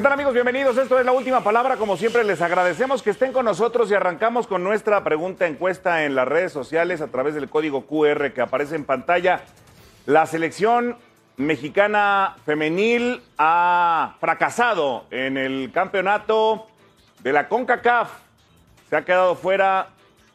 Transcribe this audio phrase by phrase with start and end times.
[0.00, 0.32] ¿Qué tal amigos?
[0.32, 0.78] Bienvenidos.
[0.78, 1.76] Esto es la última palabra.
[1.76, 6.14] Como siempre, les agradecemos que estén con nosotros y arrancamos con nuestra pregunta encuesta en
[6.14, 9.42] las redes sociales a través del código QR que aparece en pantalla.
[10.06, 10.96] La selección
[11.36, 16.66] mexicana femenil ha fracasado en el campeonato
[17.22, 18.08] de la CONCACAF.
[18.88, 19.88] Se ha quedado fuera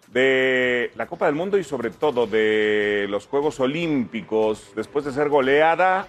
[0.09, 5.28] de la Copa del Mundo y sobre todo de los Juegos Olímpicos después de ser
[5.28, 6.06] goleada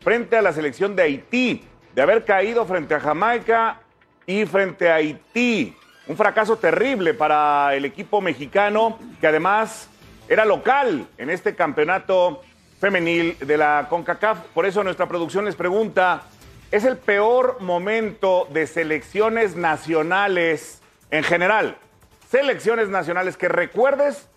[0.00, 1.64] frente a la selección de Haití
[1.94, 3.78] de haber caído frente a Jamaica
[4.26, 5.76] y frente a Haití.
[6.06, 9.88] Un fracaso terrible para el equipo mexicano que además
[10.28, 12.42] era local en este campeonato
[12.80, 14.38] femenil de la CONCACAF.
[14.52, 16.22] Por eso nuestra producción les pregunta,
[16.70, 21.76] ¿es el peor momento de selecciones nacionales en general?
[22.28, 24.28] Selecciones nacionales que recuerdes.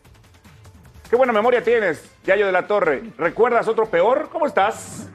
[1.10, 3.02] Qué buena memoria tienes, Yayo de la Torre.
[3.18, 4.30] ¿Recuerdas otro peor?
[4.32, 5.10] ¿Cómo estás?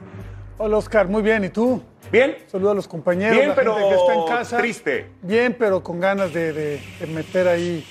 [0.57, 1.43] Hola Oscar, muy bien.
[1.43, 1.83] ¿Y tú?
[2.13, 2.37] Bien.
[2.45, 4.57] Saludos a los compañeros, Bien, la pero gente que está en casa.
[4.59, 5.07] triste.
[5.23, 7.83] Bien, pero con ganas de, de- de meter ahí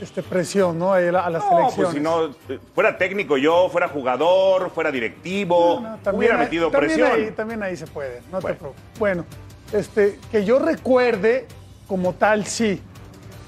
[0.00, 0.92] este, presión, ¿no?
[0.92, 4.92] A, la- a las No, pues si no, eh, fuera técnico yo, fuera jugador, fuera
[4.92, 7.12] directivo, No, también hubiera ahí- metido también presión.
[7.20, 8.46] Ahí, también ahí se puede, no Bueno.
[8.48, 8.98] te preocupes.
[9.00, 9.24] Bueno,
[9.72, 11.46] este, que yo recuerde
[11.88, 12.80] como tal, sí.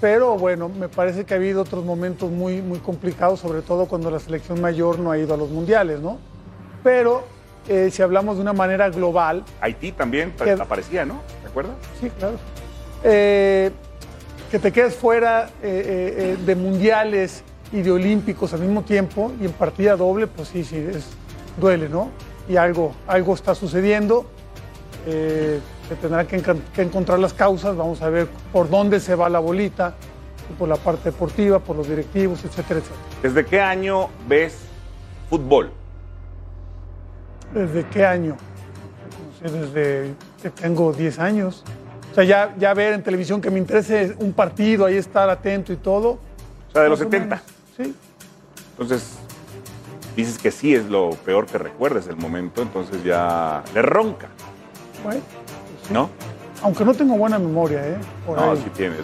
[0.01, 4.11] Pero bueno, me parece que ha habido otros momentos muy, muy complicados, sobre todo cuando
[4.11, 6.19] la selección mayor no ha ido a los mundiales, ¿no?
[6.83, 7.25] Pero
[7.69, 11.21] eh, si hablamos de una manera global, Haití también Que- aparecía, ¿no?
[11.43, 11.75] ¿Te acuerdas?
[12.01, 12.37] Sí, claro.
[13.03, 13.71] Eh,
[14.51, 17.43] que te quedes fuera eh, de mundiales
[17.73, 21.07] y de olímpicos al mismo tiempo y en partida doble, pues sí, sí, es,
[21.59, 22.11] duele, ¿no?
[22.49, 24.27] Y algo, algo está sucediendo.
[25.07, 26.41] Se tendrán que,
[26.75, 29.95] que encontrar las causas, vamos a ver por dónde se va la bolita,
[30.59, 33.01] por la parte deportiva, por los directivos, etcétera, etcétera.
[33.23, 34.57] ¿Desde qué año ves
[35.29, 35.71] fútbol?
[37.53, 38.37] ¿Desde qué año?
[39.43, 41.65] No sé, desde que tengo 10 años.
[42.11, 45.73] O sea, ya, ya ver en televisión que me interese un partido, ahí estar atento
[45.73, 46.11] y todo.
[46.11, 47.37] O sea, de los Más o 70.
[47.37, 47.95] menos, Sí.
[48.71, 49.17] Entonces,
[50.17, 54.29] dices que sí es lo peor que recuerdes el momento, entonces ya le ronca,
[55.03, 55.21] Bueno,
[55.91, 56.11] ¿no?
[56.63, 57.97] aunque no tengo buena memoria, ¿eh?
[58.27, 58.59] Por No, ahí.
[58.65, 59.01] sí tienes.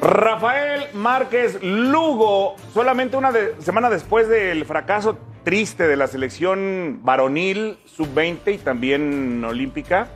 [0.00, 7.76] Rafael Márquez Lugo, solamente una de- semana después del fracaso triste de la selección varonil
[7.84, 10.08] sub-20 y también olímpica,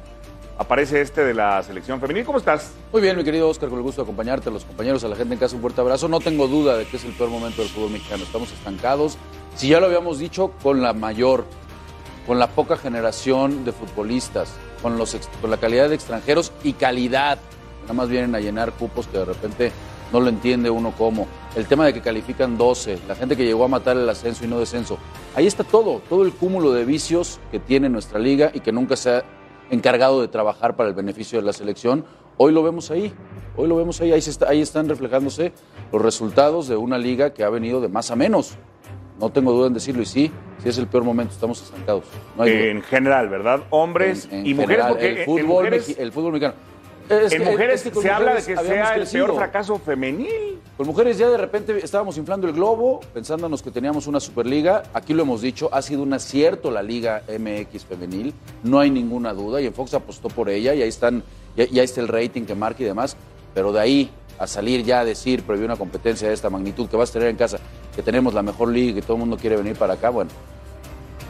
[0.57, 2.25] aparece este de la selección femenil.
[2.25, 2.73] ¿Cómo estás?
[2.93, 5.17] Muy bien, mi querido Oscar, con el gusto de acompañarte, a los compañeros, a la
[5.17, 6.09] gente en casa, un fuerte abrazo.
[6.09, 8.25] No tengo duda de que es el peor momento del fútbol mexicano.
[8.25, 9.19] Estamos estancados.
[9.55, 11.45] Si ya lo habíamos dicho, con la mayor,
[12.27, 17.39] con la poca generación de futbolistas, con, los, con la calidad de extranjeros y calidad.
[17.83, 19.73] Nada más vienen a llenar cupos que de repente
[20.13, 21.27] no lo entiende uno cómo.
[21.57, 24.49] El tema de que califican 12, la gente que llegó a matar el ascenso y
[24.49, 24.99] no descenso.
[25.35, 28.97] Ahí está todo, todo el cúmulo de vicios que tiene nuestra liga y que nunca
[28.97, 29.25] se ha
[29.71, 32.05] encargado de trabajar para el beneficio de la selección.
[32.37, 33.13] Hoy lo vemos ahí,
[33.57, 35.53] hoy lo vemos ahí, ahí, se está- ahí están reflejándose
[35.93, 38.53] los resultados de una liga que ha venido de más a menos.
[39.21, 40.31] No tengo duda en decirlo y sí,
[40.63, 42.05] sí es el peor momento, estamos estancados.
[42.37, 42.53] No duda.
[42.55, 43.61] En general, ¿verdad?
[43.71, 46.55] Hombres En- en y mujeres, porque el fútbol, mujeres, el fútbol mexicano.
[47.09, 49.27] Es en que- mujeres es que con se habla de que sea el crecido.
[49.27, 50.59] peor fracaso femenil.
[50.77, 54.85] Con mujeres ya de repente estábamos inflando el globo, pensándonos que teníamos una superliga.
[54.95, 58.33] Aquí lo hemos dicho, ha sido un acierto la Liga MX femenil,
[58.63, 59.61] no hay ninguna duda.
[59.61, 61.25] Y en Fox apostó por ella y ahí están,
[61.57, 63.17] ya, ya está el rating que marca y demás.
[63.55, 66.97] Pero de ahí a salir ya a decir, previo una competencia de esta magnitud que
[66.97, 67.59] vas a tener en casa,
[67.97, 70.31] que tenemos la mejor liga y que todo el mundo quiere venir para acá, bueno,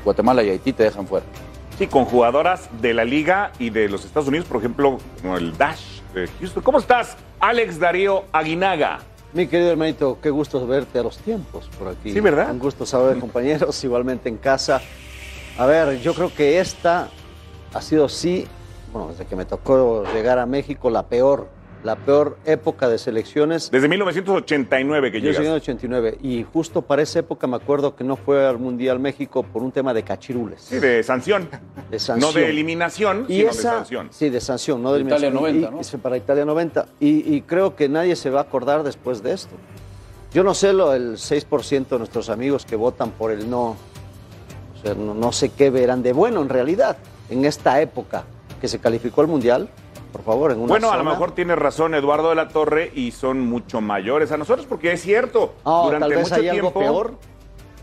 [0.04, 1.24] Guatemala y Haití te dejan fuera.
[1.78, 5.56] Sí, con jugadoras de la liga y de los Estados Unidos, por ejemplo, como el
[5.56, 6.60] Dash de Houston.
[6.64, 8.98] ¿Cómo estás, Alex Darío Aguinaga?
[9.32, 12.12] Mi querido hermanito, qué gusto verte a los tiempos por aquí.
[12.12, 12.50] Sí, ¿verdad?
[12.50, 14.80] Un gusto saber, compañeros, igualmente en casa.
[15.56, 17.10] A ver, yo creo que esta
[17.72, 18.48] ha sido, sí,
[18.92, 21.48] bueno, desde que me tocó llegar a México, la peor
[21.84, 23.70] la peor época de selecciones.
[23.70, 25.38] Desde 1989 que llegas.
[25.46, 29.62] 89 y justo para esa época me acuerdo que no fue al Mundial México por
[29.62, 31.48] un tema de cachirules, Sí, de sanción.
[31.90, 32.32] de sanción.
[32.34, 34.08] No de eliminación, Y sino esa, de sanción.
[34.10, 35.60] Sí, de sanción, no de Italia eliminación.
[35.60, 36.02] 90, Y- ¿no?
[36.02, 36.86] para Italia 90.
[37.00, 39.54] Y, y creo que nadie se va a acordar después de esto.
[40.32, 43.76] Yo no sé lo el 6% de nuestros amigos que votan por el no.
[44.76, 46.96] O sea, no, no sé qué verán de bueno en realidad
[47.31, 48.24] en esta época
[48.60, 49.69] que se calificó el Mundial.
[50.19, 53.12] Por favor, en una Bueno, a lo mejor tiene razón Eduardo de la Torre y
[53.12, 55.55] son mucho mayores a nosotros, porque es cierto.
[55.65, 56.67] Ah, durante tal vez mucho hay tiempo.
[56.81, 57.15] algo peor.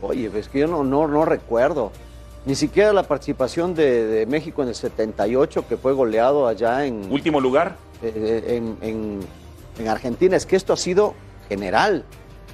[0.02, 1.92] Oye, es que yo no, no, no recuerdo.
[2.46, 7.12] Ni siquiera la participación de, de México en el 78, que fue goleado allá en,
[7.12, 7.78] Último lugar.
[8.04, 9.20] eh, en, en-
[9.80, 10.36] en Argentina.
[10.38, 11.16] Es que esto ha sido
[11.50, 12.04] general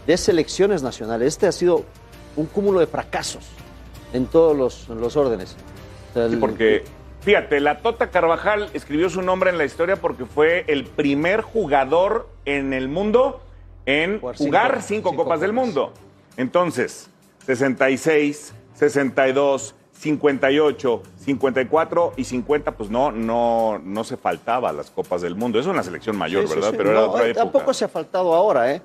[0.08, 1.28] de selecciones nacionales.
[1.30, 1.84] Este ha sido
[2.36, 3.46] un cúmulo de fracasos
[4.14, 5.56] en todos los, en los órdenes.
[6.12, 6.84] O sea, Sí, el- porque,
[7.22, 12.28] fíjate, la Tota Carvajal escribió su nombre en la historia porque fue el primer jugador
[12.46, 13.42] en el mundo
[13.86, 15.92] en Jugar jugar cinco- copas del mundo.
[16.38, 17.10] Entonces,
[17.46, 25.36] 66, 62, 58, 54 y 50, pues no, no, no se faltaba las copas del
[25.36, 25.60] mundo.
[25.60, 26.72] Eso en la selección mayor, Sí, ¿verdad?
[26.72, 26.76] sí.
[26.78, 27.44] Pero era otra eh, época.
[27.44, 28.82] Tampoco se ha faltado ahora, ¿eh?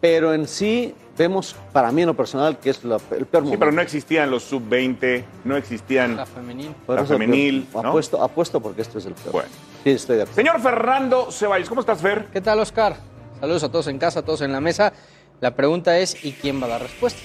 [0.00, 3.46] Pero en sí vemos, para mí en lo personal, que es la- el peor Sí,
[3.46, 3.58] momento.
[3.58, 6.16] pero no existían los sub-20, no existían.
[6.16, 6.72] La femenil.
[6.86, 7.66] Por la eso, femenil.
[7.74, 9.32] Apuesto, apuesto porque esto es el peor.
[9.32, 9.48] Bueno.
[9.82, 10.36] Sí, estoy de acuerdo.
[10.36, 12.26] Señor Fernando Ceballos, ¿cómo estás, Fer?
[12.32, 12.96] ¿Qué tal, Oscar?
[13.40, 14.92] Saludos a todos en casa, a todos en la mesa.
[15.40, 17.22] La pregunta es, ¿y quién va a dar respuestas?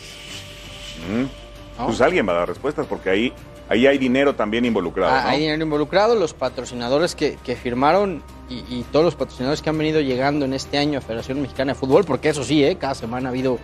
[1.77, 1.85] ¿No?
[1.87, 3.33] Pues alguien va a dar respuestas porque ahí,
[3.73, 5.13] ahí hay dinero también involucrado.
[5.13, 5.29] Ah, ¿no?
[5.29, 9.77] Hay dinero involucrado, los patrocinadores que, que firmaron y, y todos los patrocinadores que han
[9.77, 12.77] venido llegando en este año a Federación Mexicana de Fútbol, porque eso sí, ¿eh?
[12.77, 13.57] cada semana ha habido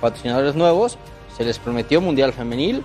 [0.00, 0.98] patrocinadores nuevos.
[1.36, 2.82] Se les prometió Mundial Femenil,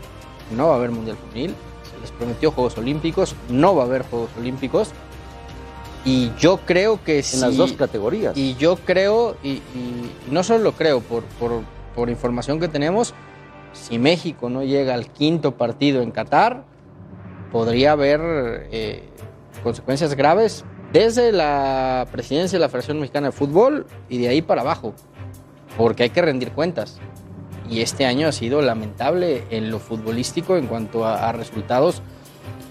[0.56, 1.56] no va a haber Mundial Femenil.
[1.94, 4.89] Se les prometió Juegos Olímpicos, no va a haber Juegos Olímpicos.
[6.04, 8.38] Y yo creo que En las si- dos categorías.
[8.38, 11.62] Y yo creo, y, y no solo lo creo, por, por,
[11.95, 13.13] por información que tenemos,
[13.75, 16.63] si México no llega al quinto partido en Qatar,
[17.51, 19.04] podría haber eh,
[19.63, 24.62] consecuencias graves desde la presidencia de la Federación Mexicana de Fútbol y de ahí para
[24.62, 24.94] abajo,
[25.77, 27.00] porque hay que rendir cuentas.
[27.69, 32.01] Y este año ha sido lamentable en lo futbolístico en cuanto a, a resultados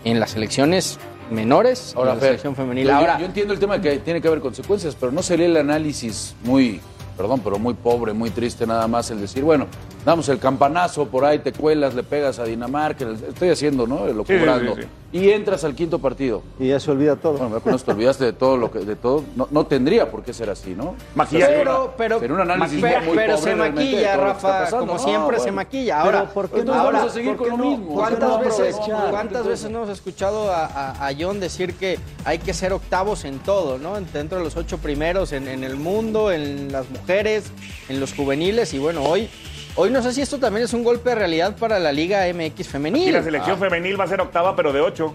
[0.05, 0.99] en las selecciones
[1.31, 2.85] menores, Ahora, en la Fer, selección femenil.
[2.85, 5.23] yo- yo- Ahora, yo entiendo el tema de que tiene que haber consecuencias, pero no
[5.23, 6.81] sería el análisis muy,
[7.17, 9.67] perdón, pero muy pobre, muy triste nada más el decir, bueno,
[10.05, 14.07] damos el campanazo, por ahí te cuelas, le pegas a Dinamarca, estoy haciendo, ¿no?
[14.07, 14.75] Lo sí, cobrando.
[14.77, 14.89] sí, sí.
[15.15, 16.43] Y entras al quinto partido.
[16.59, 17.35] Y ya se olvida todo.
[17.39, 19.23] Bueno, esto te olvidaste de todo lo que, de todo.
[19.37, 20.97] No, no tendría por qué ser así, ¿no?
[21.15, 21.55] Maquillaje.
[21.59, 25.37] Pero, pero, Sería un análisis pero, muy pero pobre se maquilla, Rafa, como No, siempre
[25.37, 25.57] se bueno.
[25.57, 26.01] maquilla.
[26.01, 26.61] Ahora, Pero ¿por qué no?
[26.63, 27.95] Entonces ahora, vamos a seguir ¿por con lo mismo.
[27.95, 28.77] ¿Por qué no ¿Cuántas veces?
[29.11, 33.25] ¿Cuántas veces no hemos escuchado a, a- a John decir que hay que ser octavos
[33.25, 33.95] en todo, ¿no?
[34.13, 37.45] Dentro de los ocho primeros en, en el mundo, en las mujeres,
[37.89, 38.75] en los juveniles.
[38.75, 39.29] Y bueno, hoy,
[39.77, 42.61] hoy no sé si esto también es un golpe de realidad para la Liga MX
[42.61, 43.13] Y femenil.
[43.13, 45.15] la selección femenil va a ser octava, pero de ocho.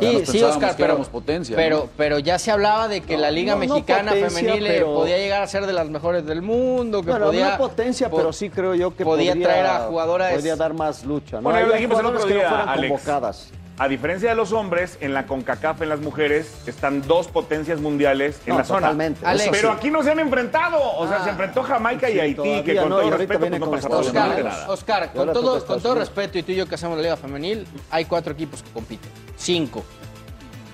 [0.00, 1.88] Sí, sí, Oscar, pero, potencia, pero, ¿no?
[1.98, 4.94] pero ya se hablaba de que la Liga no, no Mexicana potencia, Femenil eh, pero-
[4.94, 7.50] podía llegar a ser de las mejores del mundo, que Bueno, podía...
[7.50, 10.72] no potencia, po- pero sí creo yo que podía podría, traer a jugadoras- Podría dar
[10.72, 11.36] más lucha.
[11.36, 11.42] ¿no?
[11.42, 12.88] Bueno, lo dijimos el jugadoras otro que no fueran Alex.
[12.92, 13.50] convocadas.
[13.78, 18.38] A diferencia de los hombres, en la CONCACAF, en las mujeres, están dos potencias mundiales
[18.44, 18.80] en No, la zona.
[18.80, 19.24] totalmente.
[19.26, 19.48] Alex.
[19.50, 19.74] Pero sí.
[19.78, 20.78] aquí no se han enfrentado.
[20.98, 21.24] O sea, Ah.
[21.24, 24.66] se enfrentó Jamaica y Haití, que con no, todo respeto, pues no nada.
[24.68, 27.16] Oscar, Y con todo, con todo respeto, y tú y yo que hacemos la Liga
[27.16, 29.10] Femenil, hay cuatro equipos que compiten.
[29.36, 29.82] Cinco.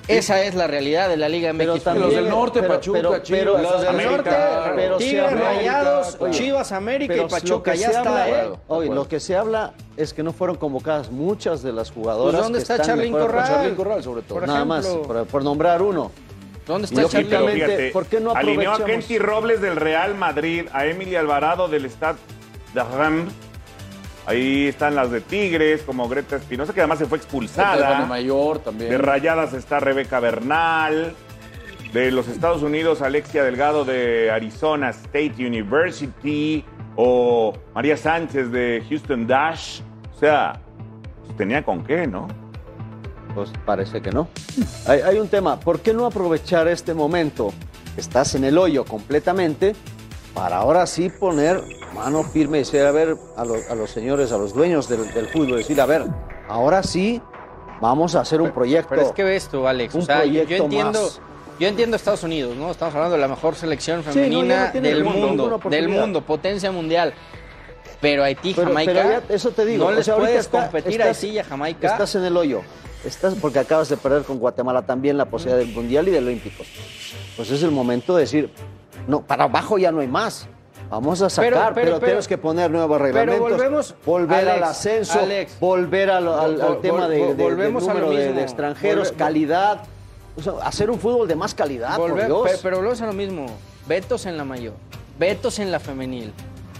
[0.08, 1.58] Esa es la realidad de la Liga MX.
[1.58, 1.84] Pero femenil.
[1.84, 5.40] también, Los del norte, pero- Pachuca, pero- Chivas, pero- Los del América, norte, pero Tigres,
[5.40, 7.74] Rayados, Oye, Chivas, América Pero y Pachuca.
[7.74, 8.32] Ya está, habla- ¿eh?
[8.32, 8.60] acuerdo.
[8.68, 12.32] Oye, lo que se habla es que no fueron convocadas muchas de las jugadoras.
[12.32, 13.46] Pues, ¿dónde que está están Charlyn mejor- Corral?
[13.48, 14.38] Charlyn Corral, sobre todo.
[14.38, 16.10] Por Nada más, por, por nombrar uno.
[16.66, 18.84] ¿Dónde está yo fíjate, ¿por qué no alineó a?
[18.84, 22.18] Kenty Robles del Real Madrid, a Emily Alvarado del Stade
[22.74, 23.32] de Reims.
[24.28, 28.04] Ahí están las de Tigres, como Greta Espinosa, que además se fue de expulsada.
[28.04, 28.90] Mayor también.
[28.90, 31.14] De Rayadas está Rebeca Bernal.
[31.94, 36.62] De los Estados Unidos, Alexia Delgado de Arizona State University.
[36.94, 39.80] O María Sánchez de Houston Dash.
[40.14, 40.60] O sea,
[41.24, 42.28] pues tenía con qué, ¿no?
[43.34, 44.28] Pues parece que no.
[44.86, 45.58] Hay, hay un tema.
[45.58, 47.50] ¿Por qué no aprovechar este momento?
[47.96, 49.74] Estás en el hoyo completamente
[50.34, 51.62] para ahora sí poner
[51.94, 55.12] mano firme y decir, a ver, a, lo- a los señores, a los dueños del,
[55.12, 56.04] del fútbol, decir, a ver,
[56.48, 57.20] ahora sí
[57.80, 58.88] vamos a hacer un proyecto.
[58.90, 59.94] Pero es que ves tú, Alex.
[59.94, 61.02] Un o sea, yo- yo proyecto entiendo.
[61.02, 61.20] más.
[61.58, 62.70] Yo entiendo Estados Unidos, ¿no?
[62.70, 67.12] Estamos hablando de la mejor selección femenina no del el mundo, del mundo, potencia mundial.
[68.00, 70.62] Pero Haití, Pero- Jamaica, pero ya- eso te digo, no o les sea, puedes está-
[70.62, 71.88] competir a estás- Haití y a Jamaica.
[71.88, 72.60] Estás en el hoyo.
[73.04, 76.62] Estás, porque acabas de perder con Guatemala también la posibilidad del Mundial y del Olímpico.
[77.36, 78.50] Pues es el momento de decir,
[79.08, 80.48] no, para abajo ya no hay más.
[80.90, 83.40] Vamos a sacar, Pero- pero, pero- pero- tenemos que poner nuevos reglamentos.
[83.50, 85.60] volvemos- volver al ascenso, Alex.
[85.60, 88.42] volver al, al- al Vol- tema vol- de, de- del volvemos a lo número de,
[88.42, 89.80] extranjeros, Volve- calidad.
[90.36, 92.50] O sea, hacer un fútbol de más calidad, por Dios.
[92.50, 93.46] pe- pero volvemos a lo mismo.
[93.86, 94.74] Vetos en la mayor,
[95.18, 96.32] vetos en la femenil.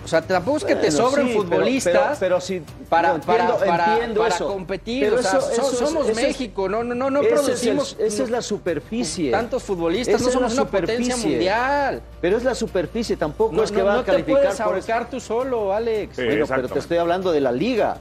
[0.09, 3.15] O sea, tampoco es que te Bueno, sobren sí, futbolistas pero- pero sí, para, no,
[3.17, 4.49] entiendo- para, para- entiendo para eso.
[4.49, 5.05] competir.
[5.05, 7.97] Pero o sea, eso- eso somos México, no, no, no, no Ese es el- producimos
[7.99, 9.31] esa es la superficie.
[9.31, 11.31] tantos futbolistas, Esa no somos una potencia superficie.
[11.31, 12.03] mundial.
[12.23, 14.57] Pero es la superficie, tampoco No, es que no- va no a te calificar puedes
[14.57, 14.93] por eso.
[14.93, 16.17] ahorcar tú solo, Alex.
[16.17, 17.99] Sí, Bueno, pero te estoy hablando de la liga.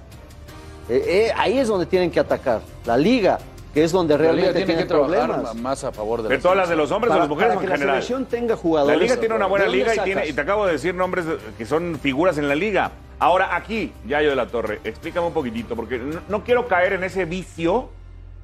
[0.88, 2.62] Eh, eh, ahí es donde tienen que atacar.
[2.86, 3.38] La liga,
[3.78, 5.56] que es donde La liga realmente tiene que tienen trabajar problemas.
[5.62, 7.60] más a favor de De la todas las de los hombres o las mujeres para
[7.60, 7.96] en que la general.
[8.02, 9.00] selección tenga La jugadores.
[9.00, 11.26] liga tiene una buena ¿De dónde liga y, tiene, y te acabo de decir nombres
[11.60, 12.90] que son figuras en la liga.
[13.20, 17.04] Ahora, aquí, Yayo de la Torre, explícame un poquitito, porque no, no quiero caer en
[17.04, 17.92] ese vicio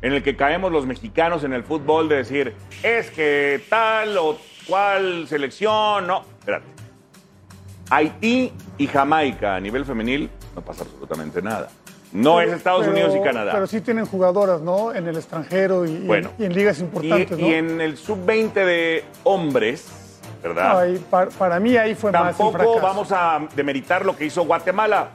[0.04, 4.38] en el que caemos los mexicanos en el fútbol de decir, es que tal o
[4.68, 6.26] cual selección, no.
[6.42, 6.66] Espérate.
[7.90, 11.70] Haití y Jamaica a nivel femenil no pasa absolutamente nada.
[12.14, 13.52] No es Estados Pero- Unidos y Canadá.
[13.54, 14.94] Pero sí tienen jugadoras, ¿no?
[14.94, 16.30] En el extranjero y, y en- Bueno.
[16.38, 17.48] y en, ligas y, importantes, ¿no?
[17.48, 19.88] y en el sub-20 de hombres,
[20.44, 20.80] ¿verdad?
[20.82, 22.80] Ay, pa- para mí ahí fue más el Tampoco fracaso.
[22.82, 25.10] vamos a demeritar lo que hizo Guatemala.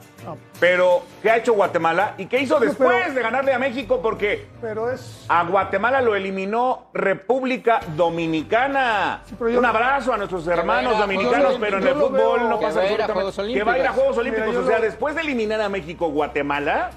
[0.59, 2.15] Pero, ¿qué ha hecho Guatemala?
[2.17, 4.01] ¿Y qué hizo después pero- de ganarle a México?
[4.01, 5.25] Porque Pero es...
[5.27, 9.21] a Guatemala lo eliminó República Dominicana.
[9.37, 12.81] pero yo- Un abrazo a nuestros hermanos a dominicanos, pero en el fútbol no pasa
[12.81, 14.47] absolutamente- Que va a ir a Juegos Olímpicos.
[14.49, 16.91] Mira, o sea, lo- después de eliminar a México, Guatemala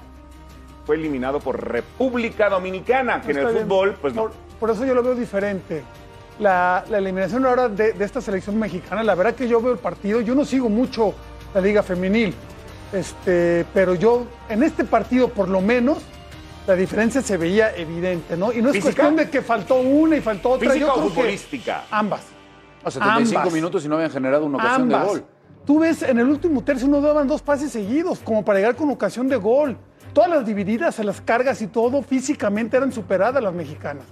[0.85, 3.63] fue eliminado por República Dominicana, que en el bien.
[3.63, 4.23] fútbol, pues no.
[4.23, 5.83] por, por eso yo lo veo diferente.
[6.39, 9.77] La, la eliminación ahora de, de esta selección mexicana, la verdad que yo veo el
[9.77, 11.13] partido, yo no sigo mucho
[11.53, 12.33] la liga femenil,
[12.93, 15.97] este, pero yo en este partido por lo menos
[16.67, 18.53] la diferencia se veía evidente, ¿no?
[18.53, 18.83] Y no es ¿Física?
[18.93, 20.69] cuestión de que faltó una y faltó otra.
[20.71, 21.83] ¿Física yo o creo que futbolística?
[21.91, 22.21] ambas.
[22.85, 23.53] A 75 Ambas.
[23.53, 25.01] minutos y no habían generado una ocasión Ambas.
[25.01, 25.25] de gol.
[25.65, 28.89] Tú ves, en el último tercio no daban dos pases seguidos, como para llegar con
[28.89, 29.77] ocasión de gol.
[30.13, 34.03] Todas las divididas, a las cargas y todo, físicamente eran superadas las mexicanas.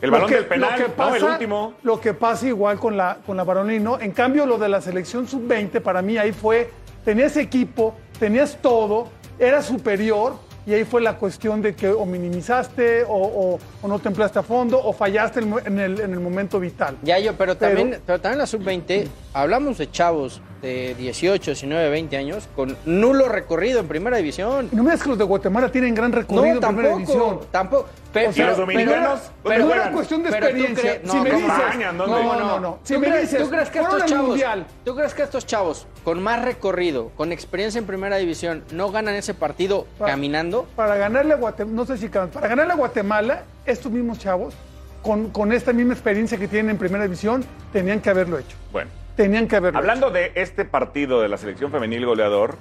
[0.00, 0.94] El balón que- del penal, lo que ¿no?
[0.96, 1.74] pasa, El último.
[1.82, 4.00] Lo que pasa igual con la, con la varonil, ¿no?
[4.00, 6.70] En cambio, lo de la selección sub-20, para mí ahí fue,
[7.04, 13.02] tenías equipo, tenías todo, era superior, y ahí fue la cuestión de que o minimizaste,
[13.04, 16.20] o, o- o no te empleaste a fondo, o fallaste en, en el, en el
[16.20, 16.96] momento vital.
[17.02, 21.90] Ya yo, pero Pero- también, pero también la sub-20, hablamos de chavos de 18, 19,
[21.90, 24.70] 20 años con nulo recorrido en primera división.
[24.72, 27.40] No me digas que los de Guatemala tienen gran recorrido No, en primera división.
[27.50, 27.86] tampoco.
[28.14, 29.20] Pe- O sea, ¿Y los dominicanos?
[29.42, 29.82] Pero, ¿Dónde no juegan?
[29.86, 31.00] era cuestión de Pero experiencia.
[31.04, 32.78] no, si me ¿cómo dices, no, no, no.
[32.82, 35.46] Si ¿Tú, me crees, dices, tú crees que estos chavos, Mundial, tú crees que estos
[35.46, 40.66] chavos con más recorrido, con experiencia en primera división, no ganan ese partido Pa- caminando?
[40.76, 44.54] para ganarle a Guatemala, no sé si para ganarle a Guatemala, estos mismos chavos,
[45.02, 48.56] con, con esta misma experiencia que tienen en primera división, tenían que haberlo hecho.
[48.72, 48.88] Bueno.
[49.16, 52.56] Tenían que haberlo Hablando de este partido de la selección femenil goleador,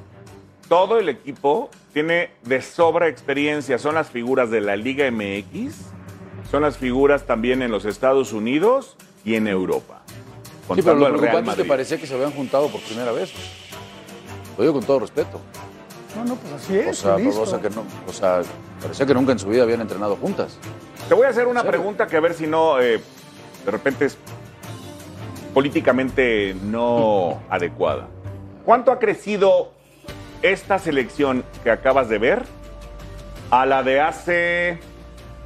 [0.70, 3.80] todo el equipo tiene de sobra experiencia.
[3.80, 5.76] Son las figuras de la Liga MX,
[6.50, 10.04] son las figuras también en los Estados Unidos y en Europa.
[10.06, 10.16] Sí,
[10.68, 13.12] pero Contando lo al Real preocupante es que parecía que se habían juntado por primera
[13.12, 13.34] vez.
[14.58, 15.42] Lo digo con todo respeto.
[16.16, 16.90] No, no, pues así es.
[16.90, 17.42] O sea, listo.
[17.42, 18.42] o sea, que no, o sea,
[18.80, 20.60] parecía que nunca en su vida habían entrenado juntas.
[21.10, 23.02] Te voy a hacer una pregunta que a ver si no, eh,
[23.66, 24.18] de repente es
[25.54, 28.08] políticamente no adecuada.
[28.66, 29.72] ¿Cuánto ha crecido
[30.42, 32.44] esta selección que acabas de ver
[33.52, 34.80] a la de hace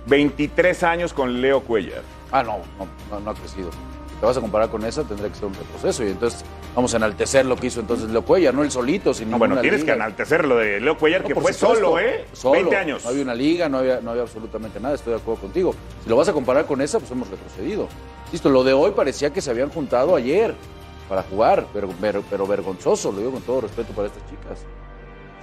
[0.08, 2.02] 23 años con Leo Cuellar?
[2.32, 3.70] Ah, no, no, no, no ha crecido.
[4.18, 6.04] Si te vas a comparar con esa, tendría que ser un retroceso.
[6.04, 6.44] Y entonces
[6.76, 9.62] vamos a enaltecer lo que hizo entonces Leo Cuellar, no el solito, sin No, bueno,
[9.62, 11.76] tienes que enaltecer lo de Leo Cuellar, No, que fue supuesto.
[11.76, 12.26] solo, ¿eh?
[12.34, 12.54] Solo.
[12.54, 13.04] 20 años.
[13.04, 15.76] No había una liga, no había, no había absolutamente nada, estoy de acuerdo contigo.
[16.04, 17.88] Si lo vas a comparar con esa, pues hemos retrocedido.
[18.32, 20.56] Listo, lo de hoy parecía que se habían juntado ayer
[21.08, 24.60] para jugar, pero, pero, pero vergonzoso, lo digo con todo respeto para estas chicas.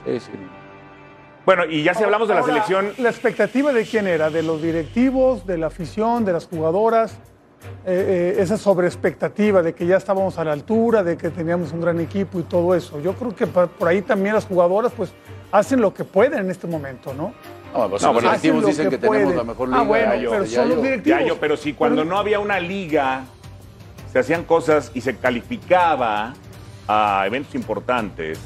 [0.04, 0.38] Sí, sí.
[1.46, 4.30] Bueno, y ya si hablamos de la Ahora, selección, ¿La expectativa de quién era?
[4.30, 7.16] ¿De los directivos, de la afición, de las jugadoras?
[7.86, 11.80] Eh, eh, esa sobreexpectativa de que ya estábamos a la altura, de que teníamos un
[11.82, 12.98] gran equipo y todo eso.
[13.00, 15.12] Yo creo que por ahí también las jugadoras pues
[15.52, 17.34] hacen lo que pueden en este momento, ¿no?
[17.74, 19.82] No, pues No, los bueno, directivos dicen que, que tenemos la mejor Ah, liga.
[19.88, 20.82] bueno, de- de pero son los Yayo.
[20.82, 21.20] directivos.
[21.20, 23.24] ya yo, pero si cuando Pero- no había una liga,
[24.12, 26.32] se hacían cosas y se calificaba
[26.88, 28.38] a eventos importantes,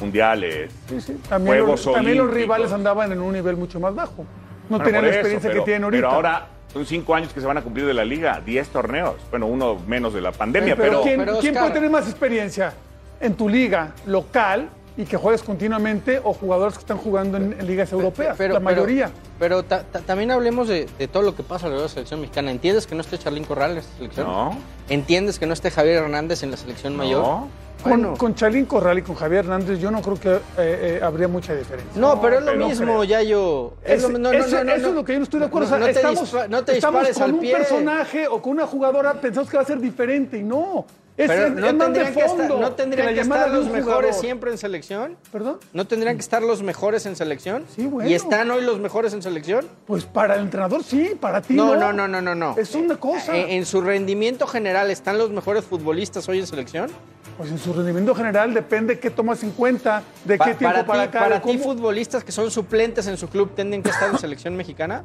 [0.00, 1.20] mundiales, Sí, sí.
[1.28, 4.24] También, Juegos los, también los rivales andaban en un nivel mucho más bajo.
[4.68, 6.00] No Bueno, tenían la eso, experiencia pero- que tienen ahorita.
[6.02, 9.16] Pero ahora son cinco años que se van a cumplir de la liga, 10 torneos.
[9.30, 12.72] Bueno, uno menos de la pandemia, pero, pero, ¿quién, pero, quién puede tener más experiencia
[13.20, 17.66] en tu liga local y que juegues continuamente o jugadores que están jugando en, en
[17.66, 19.10] ligas europeas, Pero- la mayoría.
[19.38, 22.20] Pero, ta- ta- también hablemos de, de todo lo que pasa alrededor de la selección
[22.20, 22.50] mexicana.
[22.50, 24.26] ¿Entiendes que no esté Charlín Corral en la selección?
[24.26, 24.56] No.
[24.88, 27.22] ¿Entiendes que no esté Javier Hernández en la selección mayor?
[27.22, 27.30] No.
[27.40, 28.14] Con, Bueno.
[28.16, 31.54] con Chalín Corral y con Javier Hernández yo no creo que eh, eh, habría mucha
[31.54, 32.00] diferencia.
[32.00, 33.04] No, pero es lo pero mismo, creo.
[33.04, 33.72] Yayo.
[33.84, 34.88] Es Es- lo- no, no, eso, no, no, eso no.
[34.90, 35.68] es lo que yo no estoy de acuerdo.
[35.70, 37.52] No, O sea, no te estamos, dispa- no te estamos con al un pie.
[37.56, 40.84] personaje o con una jugadora, pensamos que va a ser diferente y no.
[41.14, 44.14] Es, Pero no tendrían, que estar, ¿no tendrían que estar los mejores jugador.
[44.14, 45.16] siempre en selección.
[45.30, 45.58] ¿Perdón?
[45.74, 47.64] ¿No tendrían que estar los mejores en selección?
[47.76, 48.08] Sí, bueno.
[48.08, 49.66] ¿Y están hoy los mejores en selección?
[49.86, 51.92] Pues para el entrenador sí, para ti No, no.
[51.92, 52.54] no, no, no, no.
[52.56, 53.36] Es una cosa.
[53.36, 56.90] En, en su rendimiento general, ¿están los mejores futbolistas hoy en selección?
[57.36, 60.86] Pues en su rendimiento general depende qué tomas en cuenta, de Pa- qué tiempo para
[60.86, 61.18] para, ti, acá.
[61.20, 65.04] para ti, futbolistas que son suplentes en su club, ¿tienen que estar en selección mexicana?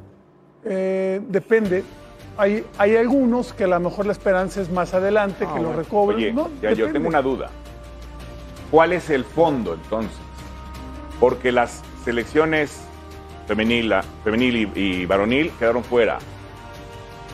[0.64, 1.84] Eh, depende.
[2.38, 5.68] Hay, hay algunos que a lo mejor la esperanza es más adelante, Ah, que lo
[5.70, 5.82] bueno.
[5.82, 6.18] recobren.
[6.18, 7.50] Oye, no, ya yo tengo una duda.
[8.70, 10.18] ¿Cuál es el fondo entonces?
[11.20, 12.82] Porque las selecciones
[13.48, 16.20] femenil, femenil y, y varonil quedaron fuera.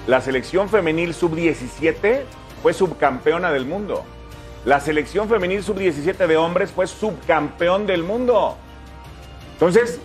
[0.08, 2.22] La selección femenil sub-17
[2.62, 4.04] fue subcampeona del mundo.
[4.64, 8.56] La selección femenil sub-17 de hombres fue subcampeón del mundo.
[9.54, 10.00] Entonces,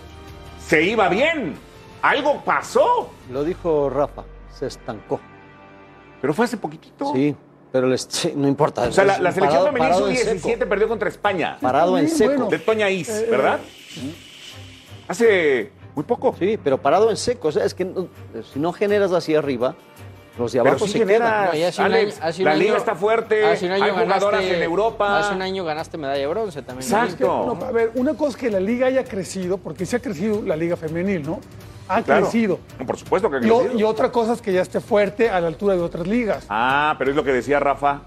[0.65, 1.55] se iba bien.
[2.01, 3.11] Algo pasó.
[3.31, 4.23] Lo dijo Rafa,
[4.59, 5.19] se estancó.
[6.21, 7.13] Pero fue hace poquitito.
[7.13, 7.35] Sí,
[7.71, 8.81] pero les- sí, no importa.
[8.83, 10.69] O sea, la, la selección Parado- femenil parado en sub-17 seco.
[10.69, 11.57] perdió contra España.
[11.61, 12.31] Parado en seco.
[12.31, 12.47] bueno.
[12.49, 13.59] De Toña Is, Eh, ¿verdad?
[15.07, 16.35] Hace muy poco.
[16.37, 17.47] Sí, pero parado en seco.
[17.47, 18.07] O sea, es que no-
[18.53, 19.75] si no generas hacia arriba,
[20.37, 21.29] los de Pero abajo sí se generas.
[21.29, 21.45] quedan.
[21.47, 23.71] No, y hace un Alex, año- hace un la año- liga está fuerte, hace un
[23.71, 25.19] año hay jugadoras ganaste- en Europa.
[25.19, 26.89] Hace un año ganaste medalla de bronce también.
[26.91, 27.55] Exacto.
[27.59, 30.41] No, a ver, una cosa es que la liga haya crecido, porque sí ha crecido
[30.43, 31.39] la liga femenil, ¿no?
[31.89, 32.21] Ha Claro.
[32.21, 32.59] crecido.
[32.79, 33.77] No, Por supuesto que ha crecido.
[33.77, 36.45] y otra cosa es que ya esté fuerte a la altura de otras ligas.
[36.47, 38.01] Ah, pero es lo que decía Rafa,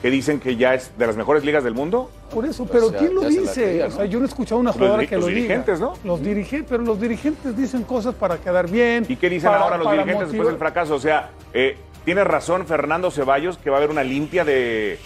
[0.00, 2.10] que dicen que ya es de las mejores ligas del mundo.
[2.32, 3.84] Por eso, pero ya- ¿quién lo dice?
[3.84, 5.40] O sea, yo no he escuchado a una Los jugadora que los lo diga.
[5.42, 5.92] dirigentes, ¿no?
[6.04, 9.04] Los dirigentes, pero los dirigentes dicen cosas para quedar bien.
[9.08, 10.94] ¿Y qué dicen para- ahora los dirigentes después del fracaso?
[10.94, 14.98] O sea, eh, tiene razón Fernando Ceballos que va a haber una limpia de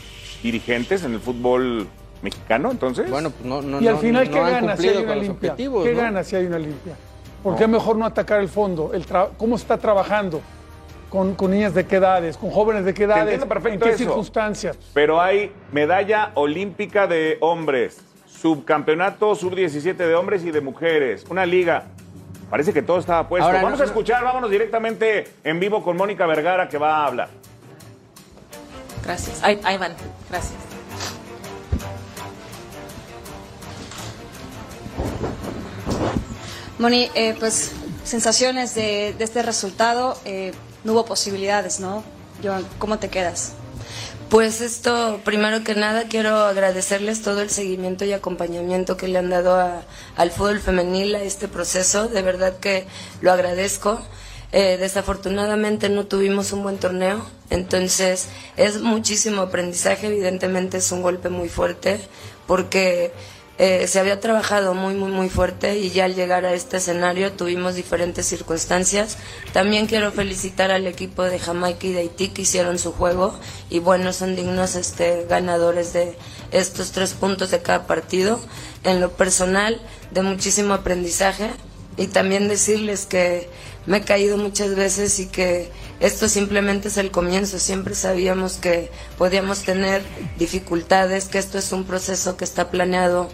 [0.45, 1.87] dirigentes en el fútbol
[2.23, 3.11] mexicano, entonces.
[3.11, 5.25] Bueno, pues no, no, Y al final, no ¿qué han gana si hay una los
[5.25, 5.57] limpia?
[5.57, 5.83] ¿Qué ¿no?
[6.01, 6.95] gana si hay una limpia?
[7.43, 8.93] ¿Por qué mejor no atacar el fondo?
[8.93, 10.41] El tra- ¿Cómo está trabajando?
[11.09, 12.37] Con, con niñas de qué edades?
[12.37, 13.23] ¿Con jóvenes de qué edades?
[13.23, 14.05] entiendo perfecto ¿En qué eso.
[14.05, 14.77] circunstancias?
[14.95, 21.85] Pero hay medalla olímpica de hombres, subcampeonato sub-17 de hombres y de mujeres, una liga.
[22.49, 23.47] Parece que todo estaba puesto.
[23.47, 27.07] Ahora, Vamos no- a escuchar, vámonos directamente en vivo con Mónica Vergara que va a
[27.07, 27.29] hablar.
[29.05, 29.43] Gracias.
[29.43, 29.95] Ahí, ahí van.
[30.29, 30.55] Gracias.
[36.81, 37.73] Moni, eh, pues
[38.05, 42.03] sensaciones de, este resultado, eh, no hubo posibilidades, ¿no?
[42.43, 43.53] Joan, ¿cómo te quedas?
[44.31, 49.29] Pues esto, primero que nada, quiero agradecerles todo el seguimiento y acompañamiento que le han
[49.29, 49.83] dado a-
[50.17, 52.09] al fútbol femenil a este proceso.
[52.09, 52.87] De verdad que
[53.21, 54.01] lo agradezco.
[54.53, 60.07] Eh, desafortunadamente no tuvimos un buen torneo, entonces es muchísimo aprendizaje.
[60.07, 62.01] Evidentemente es un golpe muy fuerte
[62.47, 63.13] porque
[63.63, 67.33] eh, se había trabajado muy, muy, muy fuerte y ya al llegar a este escenario
[67.33, 69.19] tuvimos diferentes circunstancias.
[69.53, 73.79] También quiero felicitar al equipo de Jamaica y de Haití que hicieron su juego y
[73.79, 76.17] bueno, son dignos este, ganadores de
[76.53, 78.41] estos tres puntos de cada partido.
[78.83, 79.79] En lo personal,
[80.11, 81.51] de muchísimo aprendizaje
[81.99, 83.51] y también decirles que
[83.85, 85.71] me he caído muchas veces y que
[86.01, 87.59] esto simplemente es el comienzo.
[87.59, 90.03] Siempre sabíamos que podíamos tener
[90.39, 93.29] dificultades, que esto es un proceso que está planeado.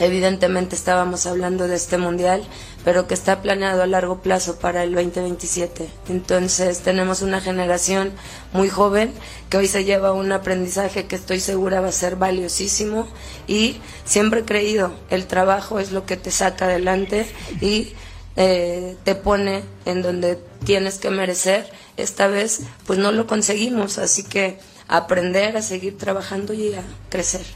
[0.00, 2.42] Evidentemente estábamos hablando de este mundial,
[2.84, 5.88] pero que está planeado a largo plazo para el 2027.
[6.08, 8.12] Entonces tenemos una generación
[8.52, 9.12] muy joven
[9.48, 13.06] que hoy se lleva un aprendizaje que estoy segura va a ser valiosísimo
[13.46, 17.26] y siempre he creído, el trabajo es lo que te saca adelante
[17.60, 17.92] y
[18.36, 21.70] eh, te pone en donde tienes que merecer.
[21.96, 27.46] Esta vez pues no lo conseguimos, así que aprender a seguir trabajando y a crecer.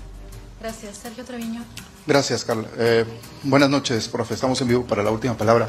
[0.60, 1.64] Gracias, Sergio Treviño.
[2.08, 2.66] Gracias, Carla.
[2.78, 3.04] Eh,
[3.42, 4.32] buenas noches, profe.
[4.32, 5.68] Estamos en vivo para la última palabra.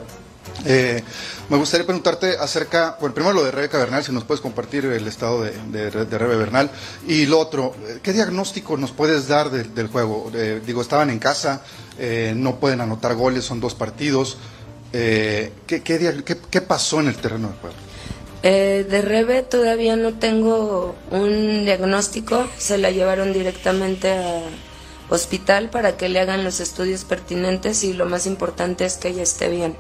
[0.65, 1.03] Eh,
[1.49, 5.05] me gustaría preguntarte acerca, bueno, primero lo de Rebeca Bernal, si nos puedes compartir el
[5.05, 6.71] estado de, Rebe Bernal.
[7.05, 10.31] Y lo otro, eh, ¿qué diagnóstico nos puedes dar de- del juego?
[10.33, 11.61] Eh, digo, estaban en casa,
[11.97, 14.37] eh, no pueden anotar goles, son dos partidos.
[14.93, 17.75] ¿qué, qué, qué- qué pasó en el terreno de juego?
[18.89, 24.41] De Rebe todavía no tengo un diagnóstico, se la llevaron directamente a
[25.09, 29.23] hospital para que le hagan los estudios pertinentes y lo más importante es que ella
[29.23, 29.75] esté bien.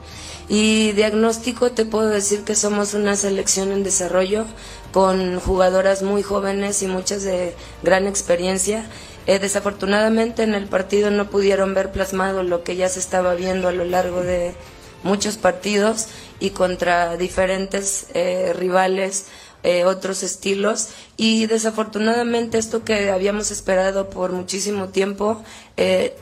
[0.47, 4.45] Y diagnóstico te puedo decir que somos una selección en desarrollo
[4.91, 8.85] con jugadoras muy jóvenes y muchas de gran experiencia.
[9.27, 13.67] Eh, desafortunadamente en el partido no pudieron ver plasmado lo que ya se estaba viendo
[13.67, 14.55] a lo largo de
[15.03, 16.07] muchos partidos
[16.39, 19.27] y contra diferentes eh, rivales,
[19.63, 20.89] eh, otros estilos.
[21.17, 25.43] Y desafortunadamente esto que habíamos esperado por muchísimo tiempo
[25.77, 26.15] eh,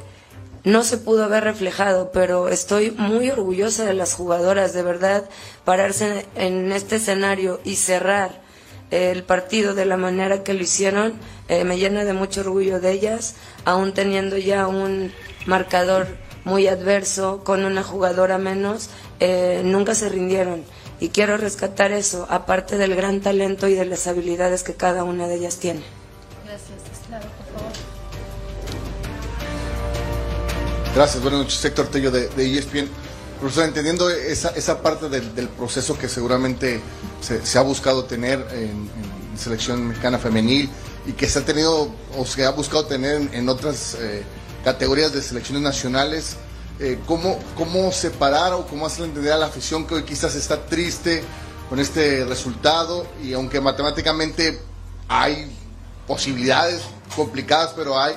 [0.64, 5.30] no se pudo ver reflejado, pero estoy muy orgullosa de las jugadoras, de verdad,
[5.64, 8.42] pararse en este escenario y cerrar
[8.92, 11.14] el partido de la manera que lo hicieron,
[11.50, 15.12] eh, me llena de mucho orgullo de ellas, aún teniendo ya un
[15.46, 16.08] marcador
[16.46, 20.64] muy adverso, con una jugadora menos, eh, nunca se rindieron.
[21.00, 25.28] Y quiero rescatar eso, aparte del gran talento y de las habilidades que cada una
[25.28, 25.84] de ellas tiene.
[30.96, 32.90] Gracias, buenas noches, Héctor Tello de, de ESPN.
[33.40, 36.82] Profesor, entendiendo esa, esa parte del, del proceso que seguramente
[37.22, 38.90] se, se ha buscado tener en,
[39.32, 40.68] en selección mexicana femenil
[41.06, 44.24] y que se ha tenido o se ha buscado tener en, en otras eh,
[44.64, 46.36] categorías de selecciones nacionales,
[46.80, 50.66] eh, ¿cómo, ¿cómo separar o cómo hacerle entender a la afición que hoy quizás está
[50.66, 51.24] triste
[51.70, 54.60] con este resultado y aunque matemáticamente
[55.08, 55.52] hay
[56.08, 56.82] posibilidades
[57.16, 58.16] complicadas, pero hay,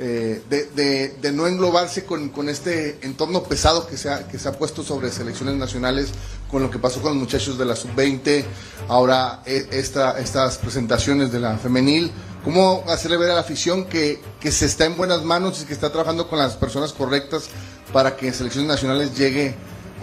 [0.00, 4.38] eh, de, de- de no englobarse con, con este entorno pesado que se, ha, que
[4.38, 6.10] se ha puesto sobre selecciones nacionales,
[6.50, 8.44] con lo que pasó con los muchachos de la sub-20,
[8.88, 12.10] ahora eh, esta, estas presentaciones de la femenil.
[12.44, 15.72] ¿Cómo hacerle ver a la afición que, que se está en buenas manos y que
[15.74, 17.44] está trabajando con las personas correctas
[17.92, 19.54] para que selecciones nacionales llegue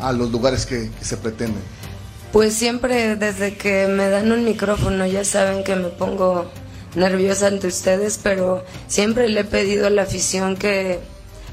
[0.01, 1.61] a los lugares que, se pretenden?
[2.31, 6.45] Pues siempre desde que me dan un micrófono ya saben que me pongo
[6.95, 10.99] nerviosa ante ustedes, pero siempre le he pedido a la afición que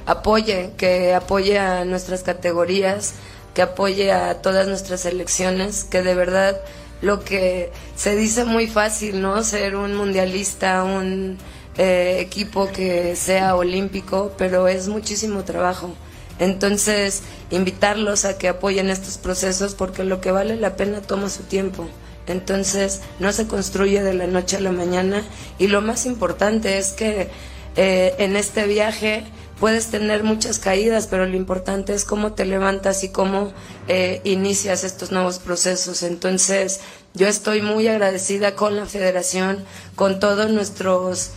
[0.06, 3.14] apoye, que apoye a nuestras categorías,
[3.54, 6.60] que apoye a todas nuestras selecciones, que de verdad
[7.00, 9.42] lo que se dice muy fácil, ¿no?
[9.44, 11.38] Ser un mundialista, un
[11.76, 15.94] eh, equipo que sea olímpico, pero es muchísimo trabajo.
[16.38, 21.42] Entonces, invitarlos a que apoyen estos procesos porque lo que vale la pena toma su
[21.42, 21.86] tiempo.
[22.26, 25.22] Entonces, no se construye de la noche a la mañana
[25.58, 27.28] y lo más importante es que
[27.76, 29.24] eh, en este viaje
[29.58, 33.52] puedes tener muchas caídas, pero lo importante es cómo te levantas y cómo
[33.88, 36.02] eh, inicias estos nuevos procesos.
[36.02, 36.80] Entonces,
[37.14, 39.64] yo estoy muy agradecida con la federación,
[39.94, 41.30] con todos nuestros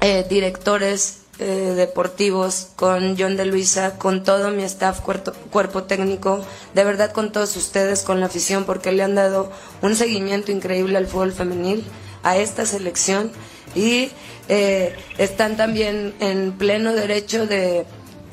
[0.00, 6.44] eh, directores eh, deportivos, con John de Luisa, con todo mi staff, cuerpo, técnico,
[6.74, 9.50] de verdad con todos ustedes, con la afición, porque le han dado
[9.82, 11.84] un seguimiento increíble al fútbol femenil,
[12.22, 13.30] a esta selección
[13.74, 14.10] y
[14.48, 17.86] eh, están también en pleno derecho de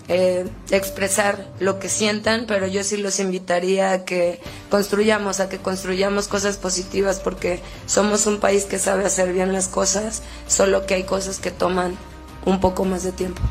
[0.08, 4.39] eh, expresar lo que sientan, pero yo sí los invitaría a que
[4.70, 9.68] construyamos, a que construyamos cosas positivas, porque somos un país que sabe hacer bien las
[9.68, 11.98] cosas, solo que hay cosas que toman
[12.45, 13.41] un poco más de tiempo.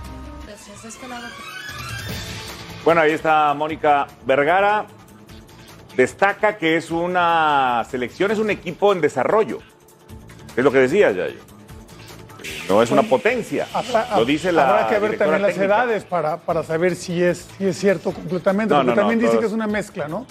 [2.84, 4.86] Bueno, ahí está Mónica Vergara.
[5.96, 9.58] Destaca que es una selección, es un equipo en desarrollo.
[10.56, 11.40] Es lo que decía Yayo.
[12.68, 13.66] No es una potencia.
[13.72, 15.76] Habrá, Lo dice la habrá que ver también las técnica.
[15.76, 18.72] edades para, para saber si es, si es cierto completamente.
[18.74, 20.26] No, porque no, no, también dice todos- que es una mezcla, ¿no?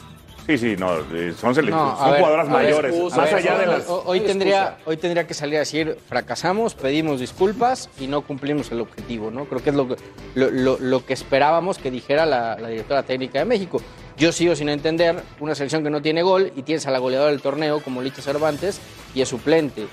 [0.57, 2.93] Sí, sí, no, eh, son, No, son ver, jugadoras mayores.
[2.93, 3.85] excusa, más allá de hoy- las.
[3.87, 8.81] Hoy tendría, hoy tendría que salir a decir, fracasamos, pedimos disculpas y no cumplimos el
[8.81, 9.45] objetivo, ¿no?
[9.45, 9.95] Creo que es lo que,
[10.35, 13.81] lo, lo- lo que esperábamos que dijera la, la directora técnica de México.
[14.17, 17.31] Yo sigo sin entender una selección que no tiene gol y tienes a la goleadora
[17.31, 18.79] del torneo como Licha Cervantes
[19.15, 19.87] y es suplente.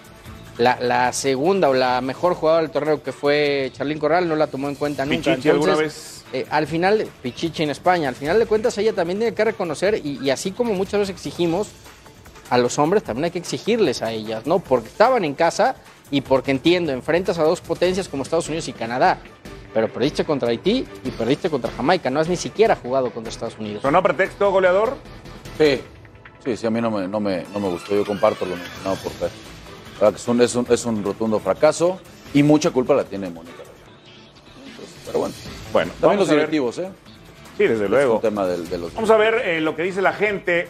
[0.58, 4.48] La, la segunda o la mejor jugadora del torneo que fue Charlín Corral no la
[4.48, 5.30] tomó en cuenta nunca.
[5.36, 9.18] Pichichi alguna Entonces, eh, al final, Pichichi en España, al final de cuentas ella también
[9.18, 11.68] tiene que reconocer, y, y así como muchas veces exigimos
[12.50, 14.58] a los hombres, también hay que exigirles a ellas, ¿no?
[14.58, 15.76] Porque estaban en casa
[16.10, 19.18] y porque entiendo, enfrentas a dos potencias como Estados Unidos y Canadá,
[19.74, 23.58] pero perdiste contra Haití y perdiste contra Jamaica, no has ni siquiera jugado contra Estados
[23.58, 23.82] Unidos.
[23.82, 24.96] ¿Sonó pretexto, goleador?
[25.58, 25.80] Sí,
[26.42, 27.94] sí, sí, a mí no me, no me, no me gustó.
[27.94, 29.30] Yo comparto lo mencionado por Fer.
[30.14, 32.00] Es un, es, un, es un rotundo fracaso
[32.32, 33.62] y mucha culpa la tiene Mónica.
[34.66, 35.34] Entonces, pero bueno,
[35.72, 36.90] Bueno, también vamos los directivos, ¿eh?
[37.56, 38.16] Sí, desde Es luego.
[38.16, 38.94] un tema del- de, los.
[38.94, 40.68] Vamos a ver eh, lo que dice la gente.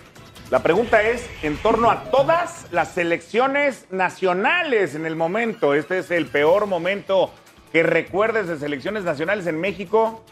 [0.51, 5.75] La pregunta es en torno a todas las selecciones nacionales en el momento.
[5.75, 7.31] Este es el peor momento
[7.73, 10.25] que recuerdes de selecciones nacionales en México.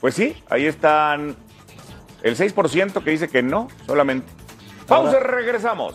[0.00, 1.34] Pues sí, ahí están
[2.22, 4.28] el 6% que dice que no, solamente.
[4.86, 5.94] Pausa, regresamos.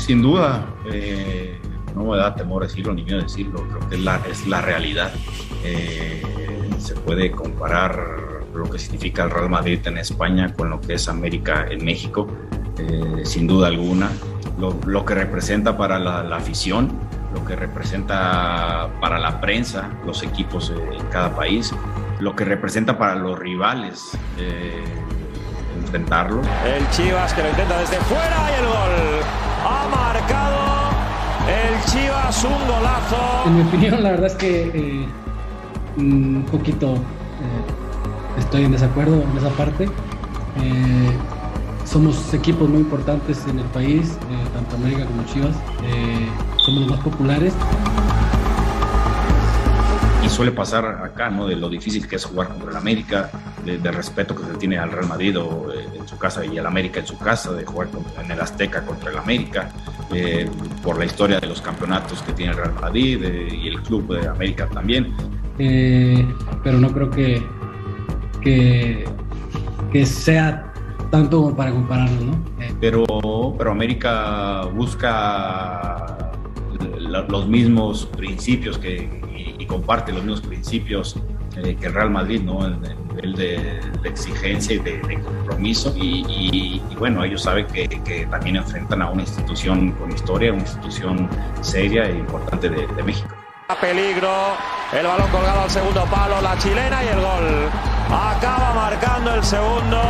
[0.00, 0.66] Sin duda.
[0.90, 1.58] eh,
[1.94, 3.66] no me da temor decirlo ni miedo decirlo.
[3.68, 5.12] Creo que es la, es la realidad.
[5.64, 6.22] Eh,
[6.78, 11.08] se puede comparar lo que significa el Real Madrid en España con lo que es
[11.08, 12.26] América en México,
[12.78, 14.10] eh, sin duda alguna.
[14.58, 16.90] Lo, lo que representa para la, afición,
[17.34, 21.72] lo que representa para la prensa, los equipos en cada país,
[22.18, 24.10] lo que representa para los rivales.
[25.78, 26.42] Enfrentarlo.
[26.64, 29.24] El Chivas que lo intenta desde fuera y el gol.
[29.64, 30.58] Ha marcado
[31.48, 33.42] el Chivas un golazo.
[33.46, 35.08] En mi opinión, la verdad es que eh,
[35.96, 39.84] un poquito eh, estoy en desacuerdo en esa parte.
[39.84, 41.10] Eh,
[41.84, 45.56] somos equipos muy importantes en el país, eh, tanto América como Chivas.
[45.82, 46.28] Eh,
[46.64, 47.52] somos los más populares.
[50.22, 51.46] y suele pasar acá, ¿no?
[51.46, 53.30] De lo difícil que es jugar contra el América,
[53.64, 56.58] de, de respeto que se tiene al Real Madrid o, eh, en su casa y
[56.58, 59.70] al América en su casa, de jugar con- en el Azteca contra el América,
[60.12, 60.48] eh,
[60.82, 64.14] por la historia de los campeonatos que tiene el Real Madrid eh, y el club
[64.20, 65.14] de América también.
[65.58, 66.26] Eh,
[66.64, 67.42] pero no creo que,
[68.40, 69.04] que,
[69.92, 70.72] que sea
[71.10, 72.32] tanto para compararlo, ¿no?
[72.64, 73.04] Eh, Pero,
[73.58, 76.30] pero América busca
[76.98, 81.16] la- los mismos principios que, y, y comparte los mismos principios
[81.56, 82.64] eh, que el Real Madrid, ¿no?
[82.64, 85.92] En el nivel de, de exigencia y de, de compromiso.
[85.96, 90.52] Y, y- y bueno, ellos saben que, que también enfrentan a una institución con historia,
[90.52, 91.28] una institución
[91.60, 93.28] seria e importante de, de México.
[93.68, 94.28] A peligro.
[94.92, 96.40] El balón colgado al segundo palo.
[96.40, 97.68] La chilena y el gol.
[98.10, 100.00] Acaba marcando el segundo.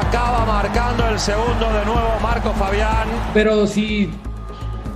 [0.00, 3.08] Acaba marcando el segundo de nuevo Marco Fabián.
[3.34, 4.10] Pero sí,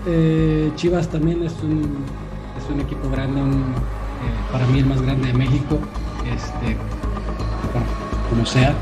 [0.06, 2.04] eh, Chivas también es un,
[2.56, 5.78] es un equipo grande, un, eh, para mí el más grande de México,
[6.32, 6.76] este,
[8.28, 8.74] como sea.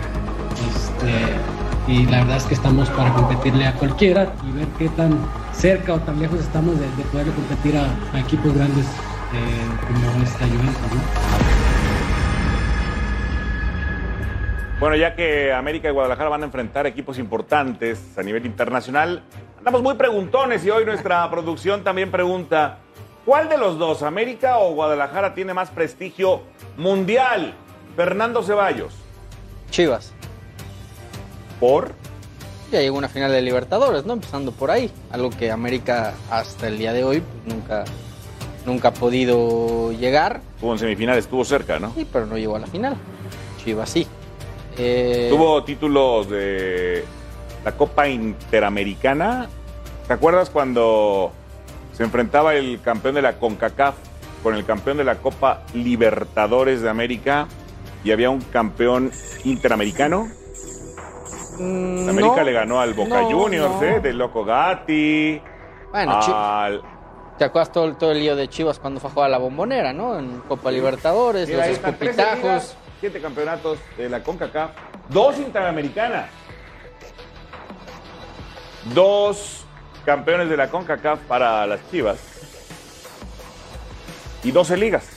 [0.68, 5.18] Este, y la verdad es que estamos para competirle a cualquiera y ver qué tan
[5.52, 10.22] cerca o tan lejos estamos de, de poderle competir a, a equipos grandes eh, como
[10.22, 10.92] esta Juventus.
[10.94, 11.54] ¿no?
[14.80, 19.22] Bueno, ya que América y Guadalajara van a enfrentar equipos importantes a nivel internacional,
[19.58, 22.78] andamos muy preguntones y hoy nuestra producción también pregunta,
[23.24, 26.42] ¿cuál de los dos, América o Guadalajara, tiene más prestigio
[26.76, 27.54] mundial?
[27.96, 28.94] Fernando Ceballos.
[29.70, 30.12] Chivas.
[31.60, 31.92] ¿Por?
[32.72, 34.14] Ya llegó una final de Libertadores, ¿no?
[34.14, 34.90] Empezando por ahí.
[35.10, 37.84] Algo que América hasta el día de hoy pues, nunca,
[38.66, 40.40] nunca ha podido llegar.
[40.54, 41.92] Estuvo en semifinales, estuvo cerca, ¿no?
[41.94, 42.96] Sí, pero no llegó a la final.
[43.64, 44.06] Chivas sí.
[44.76, 47.04] Eh, Tuvo títulos de
[47.64, 49.48] la Copa Interamericana.
[50.08, 51.32] ¿Te acuerdas cuando
[51.92, 53.94] se enfrentaba el campeón de la CONCACAF
[54.42, 57.46] con el campeón de la Copa Libertadores de América
[58.04, 59.10] y había un campeón
[59.44, 60.28] interamericano?
[61.58, 63.82] mm, América no, le ganó al Boca no, Juniors, no.
[63.82, 64.00] ¿eh?
[64.00, 65.40] Del Loco Gatti.
[65.90, 66.82] Bueno, al...
[67.38, 69.38] ¿Te acuerdas todo, el- todo el lío de Chivas cuando fue a jugar a la
[69.38, 70.18] bombonera, ¿no?
[70.18, 72.42] En Copa Libertadores, Mira, los ahí están, 13 escupitajos.
[72.42, 74.70] ligas, siete campeonatos de la CONCACAF,
[75.08, 76.26] dos interamericanas,
[78.94, 79.64] dos
[80.04, 82.18] campeones de la CONCACAF para las Chivas
[84.42, 85.08] y 12 ligas.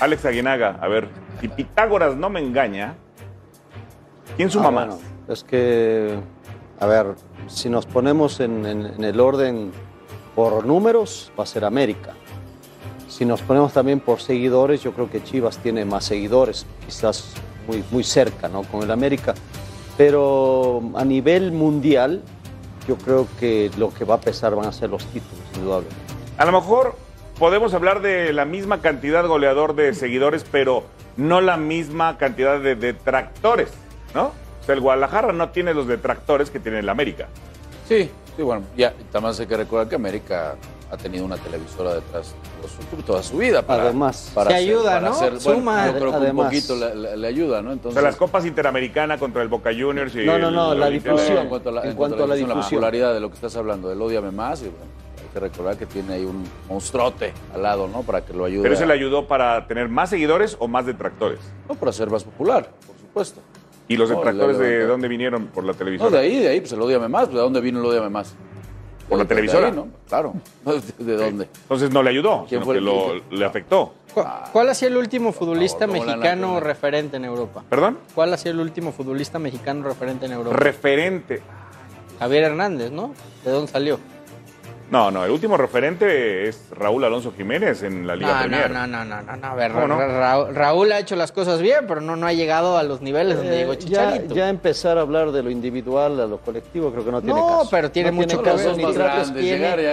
[0.00, 1.08] Alex Aguinaga, a ver,
[1.40, 2.94] si Pitágoras no me engaña,
[4.36, 6.18] ¿quién suma Ah, bueno, es que,
[6.80, 7.14] a ver,
[7.46, 9.70] si nos ponemos en, en- en el orden
[10.34, 12.12] por números, va a ser América.
[13.08, 17.32] Si nos ponemos también por seguidores, yo creo que Chivas tiene más seguidores, quizás
[17.68, 18.62] muy, muy cerca ¿no?
[18.64, 19.34] con el América.
[19.96, 22.22] Pero a nivel mundial,
[22.88, 25.96] yo creo que lo que va a pesar van a ser los títulos, indudablemente.
[26.36, 26.96] A lo mejor
[27.38, 30.84] podemos hablar de la misma cantidad goleador de seguidores, pero
[31.16, 33.70] no la misma cantidad de detractores,
[34.14, 34.26] ¿no?
[34.26, 37.26] O sea, el Guadalajara no tiene los detractores que tiene el América.
[37.88, 40.56] Sí, sí, bueno, ya también hay que recordar que América
[40.90, 43.62] ha tenido una televisora detrás toda su, toda su vida.
[43.62, 44.30] Para, Además.
[44.34, 45.16] para Se ayuda, para ¿no?
[45.16, 45.86] bueno, Suma.
[45.88, 46.44] yo creo que Además.
[46.46, 47.70] un poquito le, le- le ayuda, ¿no?
[47.70, 50.74] O Entonces, sea, las copas interamericana contra el Boca Juniors y No, no, el no,
[50.74, 51.38] la difusión.
[51.38, 52.78] en cuanto a la, en en cuanto cuanto a la difusión, difusión.
[52.80, 54.86] popularidad de lo que estás hablando, del odiame más, y bueno,
[55.34, 58.02] que recordar que tiene ahí un monstruote al lado, ¿no?
[58.02, 58.62] Para que lo ayude.
[58.62, 61.40] ¿Pero eso a- le ayudó para tener más seguidores o más detractores?
[61.68, 63.40] No, para ser más popular, por supuesto.
[63.88, 66.10] ¿Y los No, detractores de dónde vinieron por la televisión?
[66.10, 67.28] No, de ahí, de ahí, pues el Ódiame Más.
[67.28, 68.34] ¿De dónde vino el Ódiame Más?
[69.08, 69.66] ¿Por la televisora?
[69.66, 69.88] ahí, ¿no?
[70.08, 70.32] Claro.
[70.98, 71.48] ¿De, de dónde?
[71.62, 73.92] Entonces no le ayudó, ¿Quién sino fue que el lo, que- le afectó.
[74.14, 77.64] ¿Cu- ¿Cuál ha sido el último futbolista ¿cómo le van a mexicano referente en Europa?
[77.68, 77.98] ¿Perdón?
[78.14, 80.56] ¿Cuál ha sido el último futbolista mexicano referente en Europa?
[80.56, 81.42] Referente.
[82.20, 83.12] Javier Hernández, ¿no?
[83.44, 83.98] ¿De dónde salió?
[84.90, 88.70] No, no, el último referente es Raúl Alonso Jiménez en la Liga No, Premier.
[88.70, 89.98] no, no, no, no, no, A ver, ¿Cómo no?
[89.98, 90.06] Ra-
[90.44, 93.38] Ra- Raúl ha hecho las cosas bien, pero no, no ha llegado a los niveles
[93.38, 94.34] donde Eh, llegó ya, Chicharito.
[94.34, 97.46] ya empezar a hablar de lo individual a lo colectivo creo que no tiene No,
[97.60, 97.68] caso.
[97.70, 99.32] pero tiene No mucho caso ni ya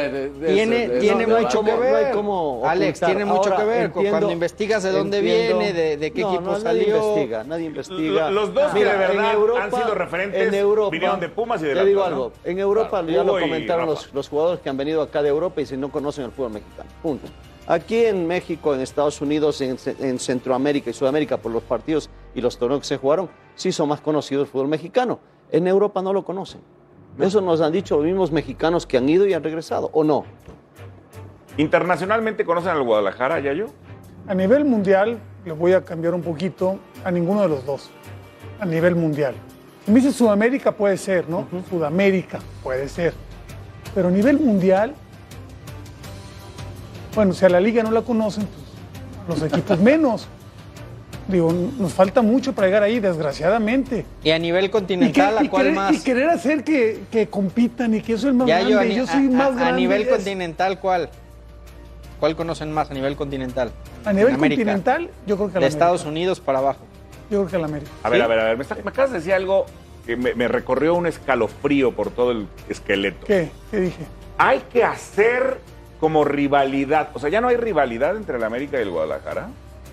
[0.09, 2.05] de- tiene tiene no, no hay mucho que no hay ver.
[2.05, 3.09] Alex, ocultar.
[3.09, 3.81] tiene mucho Ahora, que ver.
[3.85, 6.81] entiendo- Cuando investigas de dónde entiendo- viene, de, de qué No, equipo no, salió.
[6.87, 8.29] Nadie investiga, nadie investiga.
[8.29, 11.65] Lo- los dos que de verdad han sido referentes en Europa, vinieron de Pumas y
[11.65, 12.05] de Te digo ¿no?
[12.07, 15.65] algo, en Europa ya lo comentaron los jugadores que han venido acá de Europa y
[15.65, 16.89] si no conocen el fútbol mexicano.
[17.01, 17.27] Punto.
[17.67, 22.41] Aquí en México, en Estados Unidos, en, en Centroamérica y Sudamérica, por los partidos y
[22.41, 25.19] los torneos que se jugaron, sí son más conocidos el fútbol mexicano.
[25.51, 26.61] En Europa no lo conocen.
[27.19, 30.25] Eso nos han dicho los mismos mexicanos que han ido y han regresado, ¿o no?
[31.57, 33.67] ¿Internacionalmente conocen al Guadalajara, Yayo?
[34.27, 37.89] A nivel mundial, le voy a cambiar un poquito a ninguno de los dos.
[38.59, 39.35] A nivel mundial.
[39.85, 41.47] Si me dice Sudamérica, puede ser, ¿no?
[41.69, 43.13] Sudamérica, puede ser.
[43.93, 44.93] Pero a nivel mundial,
[47.15, 48.47] bueno, si a la liga no la conocen,
[49.27, 50.27] pues los equipos menos.
[51.27, 54.05] Digo, nos falta mucho para llegar ahí, desgraciadamente.
[54.23, 55.93] Y a nivel Y, que- continental, y ¿a cuál querer, más?
[55.93, 58.79] y querer hacer que, que compitan y que yo soy el más Ya grande, yo,
[58.79, 59.69] a, yo soy a- más a- grande.
[59.69, 61.09] a nivel es- continental, ¿cuál?
[62.19, 63.71] ¿Cuál conocen más a nivel continental?
[64.03, 64.59] A nivel En América.
[64.61, 66.79] continental, yo creo que a De la Estados Unidos para abajo.
[67.29, 67.91] Yo creo que a la América.
[68.03, 68.23] A ver, ¿Sí?
[68.25, 68.57] a ver, a ver.
[68.57, 69.65] Me, está- me acabas de decir algo
[70.11, 73.25] que me, me recorrió un escalofrío por todo el esqueleto.
[73.25, 73.49] ¿Qué?
[73.69, 74.05] ¿Qué dije?
[74.37, 75.59] Hay que hacer
[75.99, 77.09] como rivalidad.
[77.13, 79.49] O sea, ya no hay rivalidad entre el América y el Guadalajara.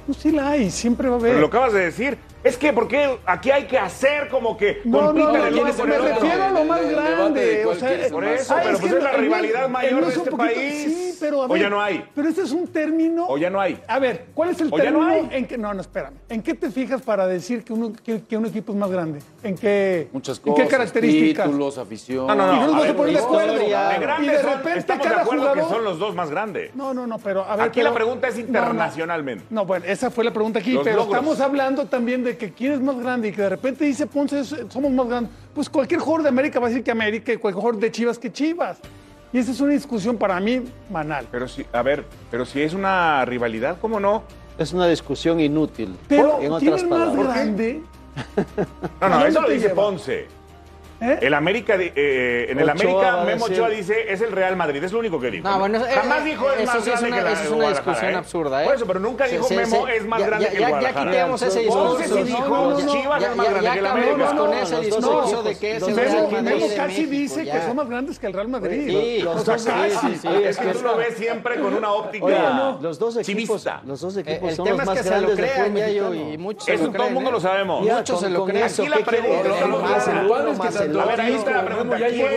[0.06, 1.30] Pues sí la hay, siempre va a haber.
[1.32, 2.18] Pero lo acabas de decir.
[2.44, 5.64] Es que, ¿por qué aquí hay que hacer como que No, no, no, el no,
[5.64, 7.66] me refiero a lo más El grande.
[7.66, 9.70] O sea, ser Por eso, Ah, pero es pues que es la el- rivalidad el-
[9.72, 10.84] mayor el de es este poquito- país.
[10.84, 12.04] Sí, pero a O ya no hay.
[12.14, 13.26] Pero este es un término.
[13.26, 13.80] O ya no hay.
[13.88, 15.28] A ver, ¿cuál es el O ya no término?
[15.30, 15.36] hay.
[15.38, 16.14] En que, no, no, espérame.
[16.28, 19.18] ¿En qué te fijas para decir que, uno, que, que un equipo es más grande?
[19.42, 20.64] ¿En qué, Muchas ¿en cosas.
[20.64, 21.46] qué características?
[21.46, 22.26] Títulos, afición.
[22.28, 22.52] No, no, no.
[22.54, 23.62] Y no nos a vamos a poner de acuerdo.
[23.62, 25.24] Y grandes de son- repente cada
[25.54, 26.74] que son los dos más grandes.
[26.76, 27.66] No, no, no, pero a ver.
[27.66, 29.44] Aquí la pregunta es internacionalmente.
[29.50, 32.80] No, bueno, esa fue la pregunta aquí, pero estamos hablando también de que quién es
[32.80, 35.32] más grande y que de repente dice Ponce, somos más grandes.
[35.54, 38.18] Pues cualquier jugador de América va a decir que América y cualquier jugador de Chivas
[38.18, 38.78] que Chivas.
[39.32, 41.26] Y esa es una discusión para mí banal.
[41.30, 44.22] Pero si, a ver, pero si es una rivalidad, ¿cómo no?
[44.58, 45.96] Es una discusión inútil.
[46.08, 47.82] Pero en ¿quién es más grande?
[49.00, 49.82] No, no, ¿A eso lo te dice lleva?
[49.82, 50.26] Ponce.
[51.00, 51.18] ¿Eh?
[51.22, 54.56] El América, de- eh, en el Ochoa América, Memo decir- Ochoa dice es el Real
[54.56, 55.48] Madrid, es lo único que dijo.
[55.48, 57.32] No, bueno, eh, Jamás eh, dijo es eso más sí es grande una- que la
[57.32, 58.14] eso es una discusión ¿eh?
[58.16, 58.64] absurda, ¿eh?
[58.66, 59.92] Por eso, pero nunca Sí, dijo sí, Memo sí.
[59.94, 61.10] es más Ya- grande ya- que ya- ya Guadalajara.
[61.12, 63.64] quitemos ese Ponce discurso, sí no, dijo no, no, Chivas Ya, es más ya, grande
[63.68, 64.26] ya que el América.
[64.26, 66.30] con No, ese los dos discurso de que es el Real Memo.
[66.30, 67.52] Madrid Memo casi dice ya.
[67.60, 68.86] que son más grandes que el Real Madrid.
[68.88, 69.90] Sí, O los sea, dos- casi.
[69.90, 72.26] sí, sí, sí, Es es que tú lo ves siempre con una óptica
[72.82, 75.08] los dos equipos, los dos Eh, equipos El son tema los es más que se
[75.10, 76.32] lo grandes del crean, fútbol ya yo, mexicano.
[76.32, 77.32] y muchos se Eso todo el mundo ¿eh?
[77.32, 77.86] lo sabemos.
[77.86, 78.64] Ya, Muchos se con- lo con creen.
[78.64, 79.72] Aquí la ¿qué pregunta- El el
[80.87, 81.98] es A ver, ahí está la pregunta.
[81.98, 82.28] ya ¿Quién llegó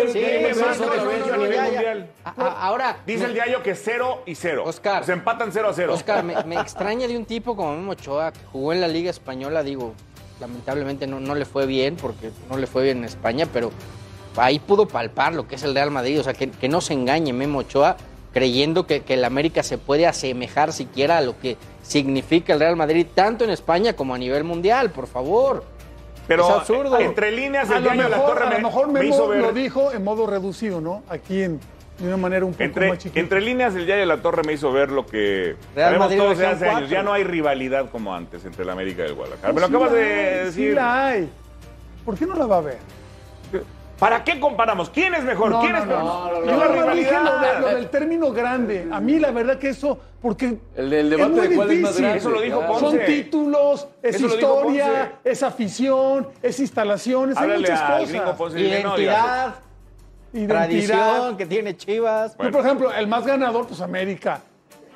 [1.91, 4.63] el- Ahora, Dice el diario que cero y cero.
[4.65, 5.03] Oscar.
[5.05, 5.93] Se empatan cero a cero.
[5.93, 9.09] Oscar, me, me extraña de un tipo como Memo Ochoa, que jugó en la Liga
[9.09, 9.93] Española, digo,
[10.39, 13.71] lamentablemente no, no le fue bien, porque no le fue bien en España, pero
[14.37, 16.93] ahí pudo palpar lo que es el Real Madrid, o sea, que, que no se
[16.93, 17.97] engañe Memo Ochoa
[18.33, 22.77] creyendo que, que el América se puede asemejar siquiera a lo que significa el Real
[22.77, 25.65] Madrid, tanto en España como a nivel mundial, por favor.
[26.35, 26.99] Pero es absurdo.
[26.99, 29.13] entre líneas A el lo diario La mejor, Torre a me, lo mejor me Memo
[29.15, 29.41] hizo ver.
[29.41, 31.03] lo dijo en modo reducido, ¿no?
[31.09, 31.59] Aquí en,
[31.99, 33.19] de una manera un poco Entre, más chiquita.
[33.19, 36.37] entre líneas, el diario La Torre me hizo ver lo que Real sabemos Madrid todos
[36.37, 36.89] de región hace años.
[36.89, 39.53] Ya no hay rivalidad como antes entre el América y el Guadalajara.
[39.53, 40.69] Pues Me lo sí acabas la de hay, decir.
[40.69, 41.29] Sí la hay.
[42.05, 42.77] ¿Por qué no la va a ver?
[44.01, 44.89] ¿Para qué comparamos?
[44.89, 45.51] ¿Quién es mejor?
[45.51, 46.31] No, ¿Quién no, es no, mejor?
[46.31, 47.59] no, Es no dije lo, de- rivalidad.
[47.61, 48.87] lo del término grande.
[48.91, 51.79] A mí la verdad que eso, porque El, el es debate muy de cuál es
[51.81, 52.01] más difícil.
[52.01, 52.17] grande.
[52.17, 52.65] Eso lo dijo.
[52.65, 52.79] Ponce.
[52.79, 58.35] Son títulos, es Eso historia, es afición, es instalaciones, hay muchas cosas.
[58.35, 59.55] Ponce digas, Identidad,
[60.33, 60.47] Identidad.
[60.47, 62.35] tradición que tiene Chivas.
[62.41, 64.41] Yo, por ejemplo, el más ganador, pues América.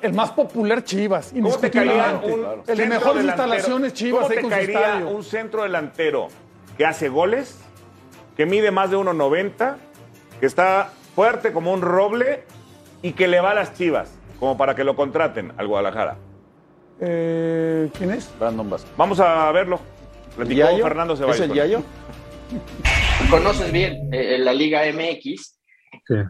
[0.02, 2.58] El más popular, Chivas, ¿Cómo te caería indiscutiblemente.
[2.58, 6.26] un El de mejores instalaciones, Chivas, ¿Cómo te caería un centro delantero
[6.76, 7.56] que hace goles,
[8.36, 9.76] que mide más de 1.90,
[10.40, 12.44] que está fuerte como un roble
[13.02, 16.18] y que le va a las chivas, como para que lo contraten al Guadalajara?
[17.00, 18.32] Eh, ¿Quién es?
[18.38, 18.92] Brandon Vázquez.
[18.96, 19.80] Vamos a verlo.
[20.36, 20.84] Platicó ¿Yayo?
[20.84, 21.40] Fernando ¿Es Ceballos.
[21.40, 21.82] el Yayo?
[23.30, 25.58] conoces bien eh, la Liga MX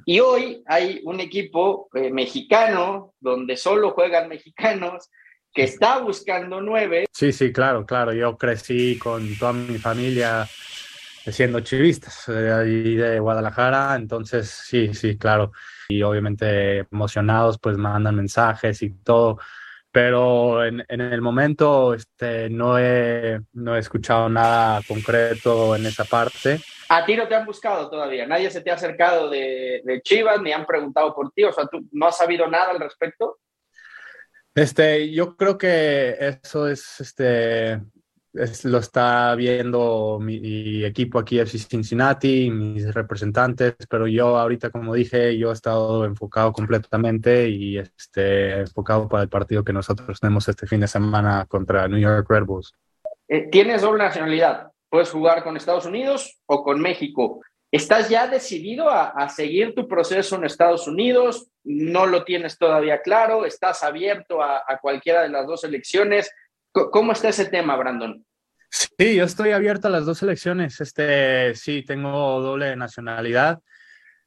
[0.06, 5.10] Y hoy hay un equipo eh, mexicano donde solo juegan mexicanos
[5.52, 7.06] que está buscando nueve.
[7.12, 8.12] Sí, sí, claro, claro.
[8.12, 10.46] Yo crecí con toda mi familia
[11.32, 15.52] siendo chivistas de ahí de Guadalajara, entonces sí, sí, claro.
[15.88, 19.38] Y obviamente emocionados, pues mandan mensajes y todo
[19.96, 26.04] pero en, en, el momento este, no, he, no he escuchado nada concreto en esa
[26.04, 26.60] parte.
[26.90, 28.26] ¿A ti no te han buscado todavía?
[28.26, 31.44] ¿Nadie se te ha acercado de, de Chivas ni han preguntado por ti?
[31.44, 33.38] O sea, ¿tú no has sabido nada al respecto?
[34.54, 37.80] Este, yo creo que eso es, este,
[38.64, 45.36] lo está viendo mi equipo aquí FC Cincinnati, mis representantes, pero yo ahorita, como dije,
[45.38, 50.66] yo he estado enfocado completamente y este, enfocado para el partido que nosotros tenemos este
[50.66, 52.74] fin de semana contra New York Red Bulls.
[53.28, 57.40] Eh, tienes doble nacionalidad, puedes jugar con Estados Unidos o con México.
[57.72, 61.48] ¿Estás ya decidido a, a seguir tu proceso en Estados Unidos?
[61.64, 63.44] ¿No lo tienes todavía claro?
[63.44, 66.30] ¿Estás abierto a, a cualquiera de las dos elecciones?
[66.90, 68.24] ¿Cómo está ese tema, Brandon?
[68.70, 70.80] Sí, yo estoy abierto a las dos elecciones.
[70.80, 73.60] Este, sí, tengo doble nacionalidad.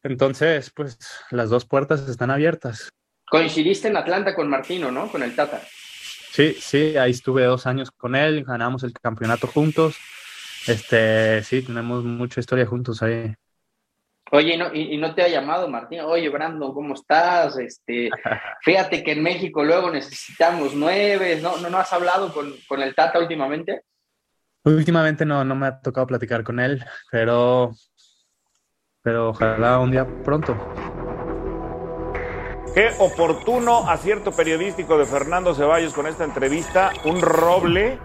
[0.01, 0.97] Entonces, pues
[1.29, 2.89] las dos puertas están abiertas.
[3.29, 5.11] Coincidiste en Atlanta con Martino, ¿no?
[5.11, 5.61] Con el Tata.
[6.31, 9.97] Sí, sí, ahí estuve dos años con él, ganamos el campeonato juntos.
[10.67, 13.33] Este, sí, tenemos mucha historia juntos ahí.
[14.31, 16.01] Oye, ¿y no, y, no te ha llamado Martín?
[16.01, 17.57] Oye, Brandon, ¿cómo estás?
[17.57, 18.09] Este,
[18.61, 21.39] fíjate que en México luego necesitamos nueve.
[21.41, 23.83] ¿No, no, no has hablado con, con el Tata últimamente?
[24.63, 27.71] Últimamente no, no me ha tocado platicar con él, pero,
[29.01, 30.55] pero ojalá un día pronto.
[32.75, 36.91] Qué oportuno acierto periodístico de Fernando Ceballos con esta entrevista.
[37.03, 37.97] Un roble,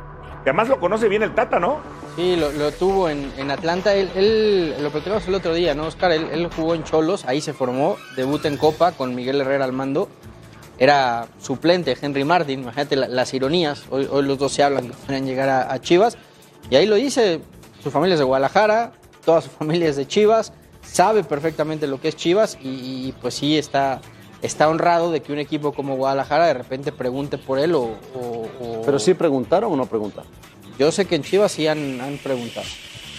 [0.43, 1.81] que además lo conoce bien el Tata, ¿no?
[2.17, 3.95] Sí, lo, tuvo en, Atlanta.
[3.95, 6.12] Él, lo platicamos el otro día, ¿no, Oscar?
[6.12, 10.09] Él, jugó en Cholos, ahí se formó, debuta en Copa con Miguel Herrera al mando.
[10.79, 13.85] Era suplente Henry Martin, imagínate las ironías.
[13.91, 16.17] Hoy, los dos se hablan que llegar a Chivas.
[16.71, 17.41] Y ahí lo dice,
[17.83, 18.93] su familia es de Guadalajara,
[19.25, 20.53] toda su familia es de Chivas,
[20.83, 24.01] sabe perfectamente lo que es Chivas y, pues sí está,
[24.43, 27.91] está honrado de que un equipo como Guadalajara de repente pregunte por él o...
[28.85, 30.31] ¿Pero sí preguntaron o no preguntaron?
[30.79, 32.66] Yo sé que en Chivas sí han, han preguntado.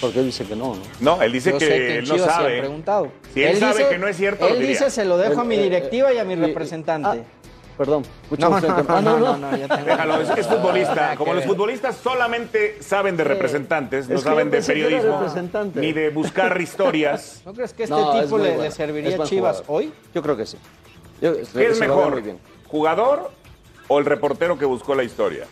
[0.01, 0.81] Porque él dice que no, ¿no?
[0.99, 2.55] No, él dice que, él no sabe.
[2.55, 3.11] Sí preguntado.
[3.33, 6.13] Si él, sabe que no es cierto, Él dice, se lo dejo a mi directiva
[6.13, 7.23] y a mi representante.
[7.77, 8.03] Perdón.
[8.37, 11.15] No, no, no, no, no, Déjalo, es, futbolista.
[11.17, 15.25] Como los futbolistas solamente saben de representantes, no saben de periodismo,
[15.75, 17.41] ni de buscar historias.
[17.45, 19.91] ¿No crees que este tipo le, serviría a Chivas hoy?
[20.13, 20.57] Yo creo que sí.
[21.19, 22.21] ¿Qué es mejor,
[22.67, 23.31] jugador
[23.87, 25.45] o el reportero que buscó la historia?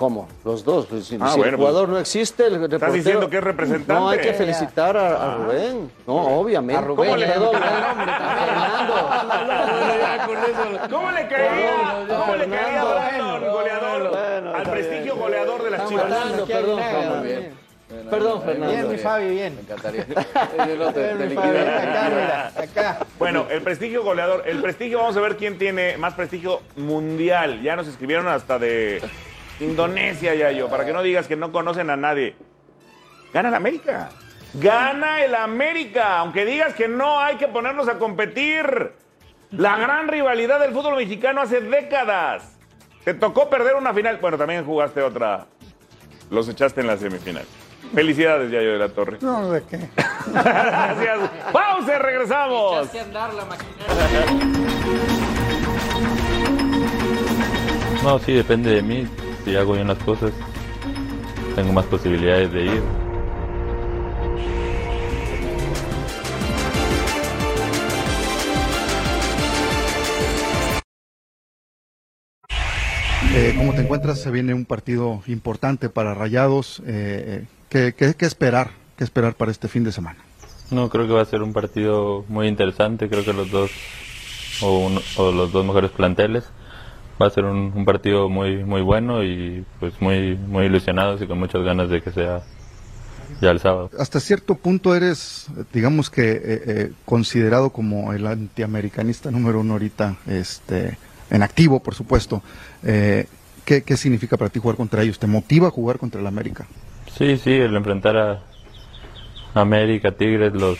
[0.00, 0.26] ¿Cómo?
[0.46, 0.86] Los dos.
[0.86, 2.76] Pues, si, ah, el pues, jugador no existe, el reportero...
[2.78, 3.92] ¿Estás diciendo que es representante?
[3.92, 5.36] No, hay que felicitar a, a ah.
[5.36, 5.90] Rubén.
[6.06, 6.82] No, obviamente.
[6.82, 7.10] A Rubén.
[7.10, 8.94] ¿Cómo le quedó Fernando?
[10.90, 12.06] ¿Cómo le caería?
[12.08, 12.82] ¿Cómo le caería
[13.52, 14.16] goleador?
[14.56, 16.04] Al prestigio goleador de las Chivas.
[16.46, 17.60] Perdón, perdón.
[18.08, 18.72] Perdón, Fernando.
[18.72, 19.54] Bien, mi Fabi, bien.
[19.56, 20.06] Me encantaría.
[21.36, 23.06] acá, acá.
[23.18, 24.44] Bueno, el prestigio goleador.
[24.46, 27.60] El prestigio, vamos a ver quién tiene más prestigio mundial.
[27.60, 29.02] Ya nos escribieron hasta de
[29.60, 32.34] Indonesia, ya yo, para que no digas que no conocen a nadie.
[33.32, 34.10] Gana el América.
[34.54, 36.18] Gana el América.
[36.18, 38.92] Aunque digas que no hay que ponernos a competir.
[39.50, 42.56] La gran rivalidad del fútbol mexicano hace décadas.
[43.04, 44.18] Te tocó perder una final.
[44.20, 45.46] Bueno, también jugaste otra.
[46.30, 47.44] Los echaste en la semifinal.
[47.94, 49.18] Felicidades, Yayo de la Torre.
[49.20, 49.88] No, ¿de qué?
[50.32, 51.18] Gracias.
[51.52, 52.72] Pausa, regresamos.
[52.78, 54.26] Echaste a andar la maquinaria.
[58.02, 59.08] No, sí, depende de mí
[59.44, 60.32] si hago bien las cosas,
[61.54, 62.82] tengo más posibilidades de ir.
[73.32, 74.20] Eh, ¿Cómo te encuentras?
[74.20, 76.82] Se viene un partido importante para Rayados.
[76.86, 78.70] Eh, ¿qué, qué, esperar?
[78.96, 80.18] ¿Qué esperar para este fin de semana?
[80.70, 83.08] No, creo que va a ser un partido muy interesante.
[83.08, 83.70] Creo que los dos
[84.62, 86.44] o, o los dos mejores planteles
[87.20, 91.38] va a ser un, partido muy muy bueno y pues muy muy ilusionados y con
[91.38, 92.42] muchas ganas de que sea
[93.40, 93.90] ya el sábado.
[93.98, 100.16] Hasta cierto punto eres, digamos que eh, eh, considerado como el antiamericanista número uno ahorita,
[100.26, 100.98] este,
[101.30, 102.42] en activo, por supuesto.
[102.82, 103.26] Eh,
[103.64, 105.18] ¿qué, ¿Qué significa para ti jugar contra ellos?
[105.18, 106.66] ¿Te motiva a jugar contra el América?
[107.16, 108.42] Sí, sí, el enfrentar a
[109.54, 110.78] América, Tigres, los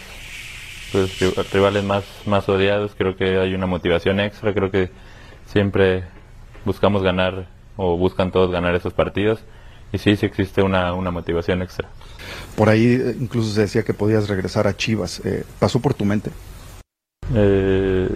[0.92, 1.18] pues,
[1.52, 4.90] rivales más, más odiados, creo que hay una motivación extra, creo que
[5.46, 6.04] siempre
[6.64, 7.46] buscamos ganar
[7.76, 9.40] o buscan todos ganar esos partidos
[9.92, 11.88] y sí, sí existe una, una motivación extra.
[12.56, 15.20] Por ahí eh, incluso se decía que podías regresar a Chivas.
[15.24, 16.30] Eh, ¿Pasó por tu mente?
[17.34, 18.08] Eh,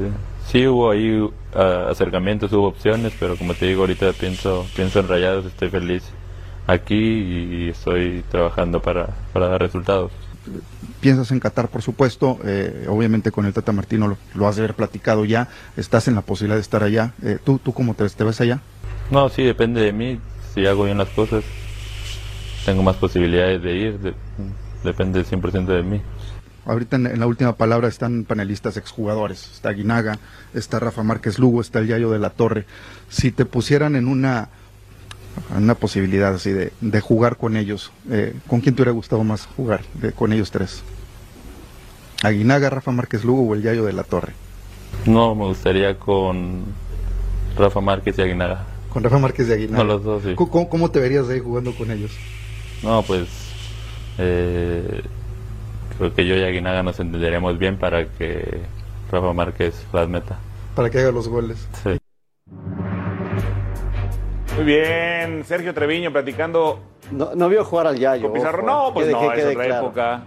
[0.47, 5.09] sí hubo ahí ah, acercamientos, hubo opciones, pero como te digo, ahorita pienso, pienso en
[5.09, 6.05] Rayados, estoy feliz
[6.67, 10.13] aquí y estoy trabajando para, para dar resultados.
[11.01, 14.63] Piensas en Qatar, por supuesto, eh, obviamente con el Tata Martino lo, lo has de
[14.63, 17.13] haber platicado ya, estás en la posibilidad de estar allá.
[17.23, 18.61] Eh, ¿tú, ¿Tú cómo te, te ves allá?
[19.11, 20.19] No, sí, depende de mí.
[20.55, 21.45] Si hago bien las cosas,
[22.65, 23.99] tengo más posibilidades de ir.
[23.99, 24.15] de-
[24.83, 26.03] depende 100% de mí.
[26.67, 29.51] Ahorita en, en la última palabra están panelistas exjugadores.
[29.53, 30.19] Está Guinaga,
[30.55, 32.65] está Rafa Márquez Lugo, está el Yayo de la Torre.
[33.09, 34.49] Si te pusieran en una,
[35.57, 39.47] una posibilidad así de, de jugar con ellos, eh, ¿con quién te hubiera gustado más
[39.57, 40.83] jugar de- con ellos tres?
[42.23, 44.33] ¿Aguinaga, Rafa Márquez Lugo o el Yayo de la Torre?
[45.07, 46.63] No, me gustaría con
[47.59, 48.65] Rafa Márquez y Aguinaga.
[48.91, 49.79] Con Rafa Márquez de Aguinaga.
[49.79, 50.35] No, los dos, sí.
[50.35, 52.13] ¿Cómo- ¿Cómo, te verías ahí jugando con ellos?
[52.83, 53.29] No, pues
[54.19, 55.03] eh,
[55.99, 58.61] creo que yo y Aguinaga nos entenderíamos bien para que
[59.11, 60.39] Rafa Márquez las meta.
[60.75, 61.59] Para que haga los goles.
[61.83, 61.91] Sí.
[64.57, 66.79] Muy bien, Sergio Treviño platicando
[67.11, 68.23] No, no vio jugar al Yayo.
[68.25, 68.63] con Pizarro.
[68.65, 69.87] ojo, No, pues quede- no, que es quede otra claro.
[69.87, 70.23] época.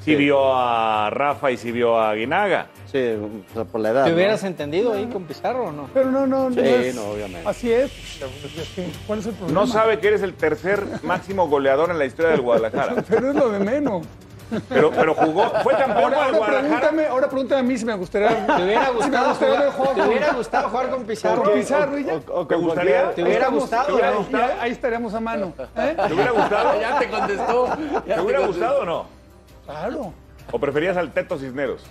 [0.00, 0.16] Sí, Sí.
[0.16, 2.66] vio a Rafa y sí vio a Guinaga.
[2.90, 4.04] Sí, o sea, por la edad.
[4.04, 4.16] ¿Te ¿no?
[4.16, 5.88] hubieras entendido ahí con Pizarro o no?
[5.94, 6.54] Pero no, no, no.
[6.54, 7.48] Sí, es- no, obviamente.
[7.48, 7.90] Así es.
[8.20, 9.60] Es que, ¿Cuál es el problema?
[9.60, 12.96] No sabe que eres el tercer máximo goleador en la historia del Guadalajara.
[13.08, 14.04] Pero es lo de menos.
[14.68, 16.60] Pero, pero jugó, fue campeón Ahora, ahora, Guadalajara.
[16.68, 18.46] pregúntame, ahora pregúntame a mí si me gustaría.
[18.46, 21.42] ¿Te hubiera si me gustado gustaría jugar, ¿te con- hubiera gustado jugar con Pizarro?
[21.42, 22.14] con Pizarro y ya.
[22.14, 23.14] O- o ¿Te gustaría?
[23.14, 23.98] ¿Te hubiera gustado
[24.60, 25.52] ahí estaríamos a mano.
[25.76, 25.96] ¿eh?
[26.06, 26.72] ¿Te hubiera gustado?
[26.80, 27.68] Ya te contestó.
[28.06, 29.06] ¿Te hubiera gustado o no?
[29.66, 30.12] Claro.
[30.50, 31.82] ¿O preferías al Teto Cisneros?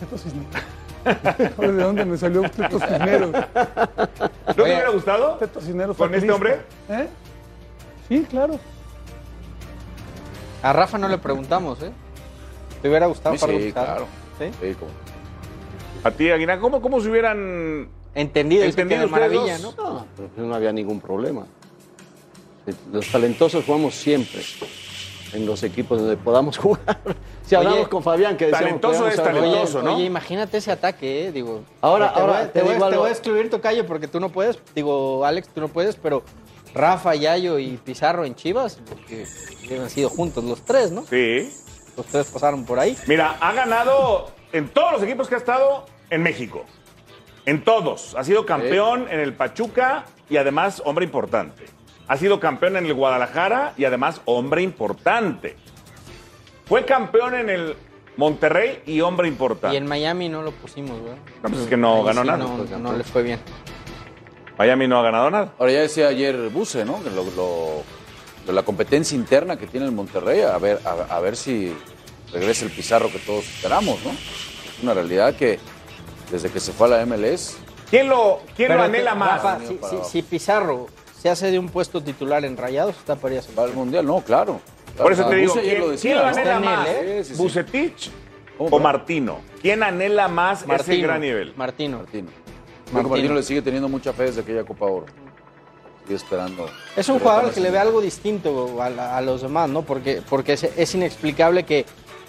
[0.00, 0.48] Teto Cisneros.
[1.58, 3.30] ¿De dónde me salió Teto Cisneros?
[3.32, 5.34] ¿No te hubiera gustado?
[5.36, 5.96] Teto Cisneros.
[5.96, 6.60] ¿Con este hombre?
[6.88, 7.08] ¿Eh?
[8.08, 8.58] Sí, claro.
[10.62, 11.90] A Rafa no le preguntamos, ¿eh?
[12.82, 14.06] ¿Te hubiera gustado Sí, con sí, claro.
[14.38, 14.46] ¿Sí?
[14.60, 14.90] Sí, como-
[16.04, 19.76] A ti, Aguinaga, ¿cómo, cómo se hubieran Entendido, que entendido de ustedes maravilla, dos?
[19.76, 19.90] ¿no?
[19.90, 21.46] No, pero no había ningún problema.
[22.92, 24.42] Los talentosos jugamos siempre
[25.32, 26.98] en los equipos donde podamos jugar.
[27.46, 29.78] Si hablamos Oye, con Fabián que decíamos talentoso podíamos es talentoso.
[29.78, 29.94] Oye, ¿no?
[29.96, 31.32] oye, imagínate ese ataque, ¿eh?
[31.32, 34.08] Digo, Ahora- te ahora voy, a- te te, voy, te voy a excluir Tocayo porque
[34.08, 34.58] tú no puedes.
[34.74, 36.22] Digo, Alex, tú no puedes, pero
[36.74, 39.26] Rafa, Yayo y Pizarro en Chivas, porque
[39.80, 41.04] han sido juntos los tres, ¿no?
[41.04, 41.52] Sí.
[41.96, 42.96] Los tres pasaron por ahí.
[43.06, 46.64] Mira, ha ganado en todos los equipos que ha estado en México.
[47.46, 48.14] En todos.
[48.16, 51.64] Ha sido campeón en el Pachuca y además hombre importante.
[52.06, 55.56] Ha sido campeón en el Guadalajara y además hombre importante.
[56.66, 57.76] Fue campeón en el
[58.16, 59.74] Monterrey y hombre importante.
[59.74, 61.18] Y en Miami no lo pusimos, ¿verdad?
[61.42, 62.38] No, pues es que no Ahí ganó sí nada.
[62.38, 63.38] No, no les fue bien.
[64.58, 65.52] Miami no ha ganado nada.
[65.58, 67.02] Ahora ya decía ayer Buse, ¿no?
[67.02, 67.82] Que lo, lo-
[68.46, 71.72] de la competencia interna que tiene el Monterrey, a ver, a, a ver si
[72.32, 74.10] regresa el Pizarro que todos esperamos, ¿no?
[74.10, 75.58] Es una realidad que
[76.30, 77.56] desde que se fue a la MLS,
[77.90, 79.42] ¿Quién lo, quién lo anhela más?
[79.42, 80.86] Rafa, si, si- si Pizarro
[81.20, 84.60] se hace de un puesto titular en Rayados, está para ir al Mundial, no, claro.
[84.96, 86.88] Por eso te digo, Buse ¿quién, lo decía, quién anhela más?
[86.88, 87.18] ¿eh?
[87.22, 87.42] Sí, sí, sí.
[87.42, 88.10] ¿Bucetich
[88.56, 88.80] ¿Cómo, o?
[88.80, 89.40] Martino?
[89.62, 91.52] ¿Quién anhela más ese Martino, gran nivel?
[91.56, 91.98] Martino.
[91.98, 92.28] Martino.
[92.88, 93.34] Que Martino.
[93.34, 95.06] Le sigue teniendo mucha fe desde aquella Copa Oro.
[96.04, 96.66] Sigue esperando.
[96.96, 99.82] Es un jugador que le ve algo distinto a, la- a los demás, ¿no?
[99.82, 101.84] Porque, porque es, es inexplicable que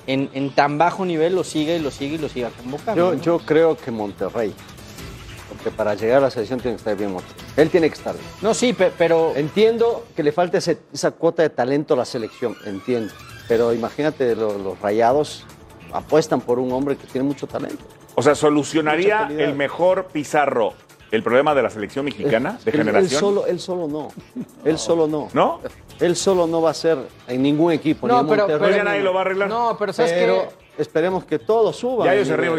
[0.07, 3.11] en, en tan bajo nivel lo siga y lo siga y lo siga convocando.
[3.11, 3.21] Yo, ¿no?
[3.21, 4.53] yo creo que Monterrey.
[5.49, 7.37] Porque para llegar a la selección tiene que estar bien Monterrey.
[7.57, 8.25] Él tiene que estar bien.
[8.41, 12.05] No, sí, pe- pero Entiendo que le falta ese- esa cuota de talento a la
[12.05, 13.13] selección, entiendo.
[13.47, 15.45] Pero imagínate, lo- los, rayados
[15.93, 17.83] apuestan por un hombre que tiene mucho talento.
[18.19, 20.73] O sea, ¿solucionaría el mejor Pizarro
[21.09, 23.19] el problema de la selección mexicana de Él- Él, generación?
[23.21, 24.09] solo, él solo no.
[24.65, 25.29] Él solo no.
[25.33, 25.61] ¿No?
[26.01, 26.97] Él solo no va a ser
[27.29, 28.07] en ningún equipo.
[28.09, 29.47] No, ni pero- Pero ya ni- nadie lo va a arreglar.
[29.47, 32.07] no, pero sabes Pero que esperemos que todos suban.
[32.07, 32.57] ya el yo se río.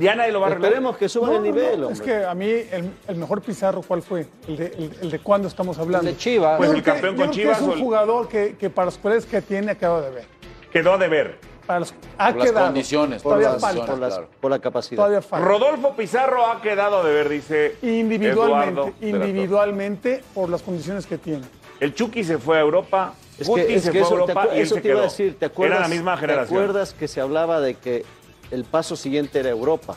[0.00, 0.70] Ya nadie lo va a arreglar.
[0.72, 1.90] Esperemos que suban No, el nivel, no.
[1.90, 4.26] Es que a mí el, el mejor Pizarro, ¿cuál fue?
[4.48, 6.06] El de, el, el de cuándo estamos hablando.
[6.10, 6.56] de Chivas.
[6.56, 8.56] Pues Yo el que- campeón yo con creo que Chivas Es un el- jugador que,
[8.58, 10.24] que para los cuales que tiene ha quedado de ver.
[10.72, 11.51] Quedó de ver.
[11.66, 13.76] Para los, ha Por las condiciones, por Todavía las falta.
[13.80, 14.40] por, condiciones, las- claro.
[14.40, 14.96] por la capacidad.
[14.96, 15.46] Todavía falta.
[15.46, 21.42] Rodolfo Pizarro ha quedado de ver, dice individualmente, individualmente por las condiciones que tiene.
[21.80, 24.24] El Chucky se fue a Europa, Es Guti que, es se que fue a eso,
[24.26, 25.78] te, Europa y él eso se te iba a decir, ¿te acuerdas?
[25.78, 26.48] Era la misma generación.
[26.48, 28.04] ¿Te acuerdas que se hablaba de que
[28.50, 29.96] el paso siguiente era Europa?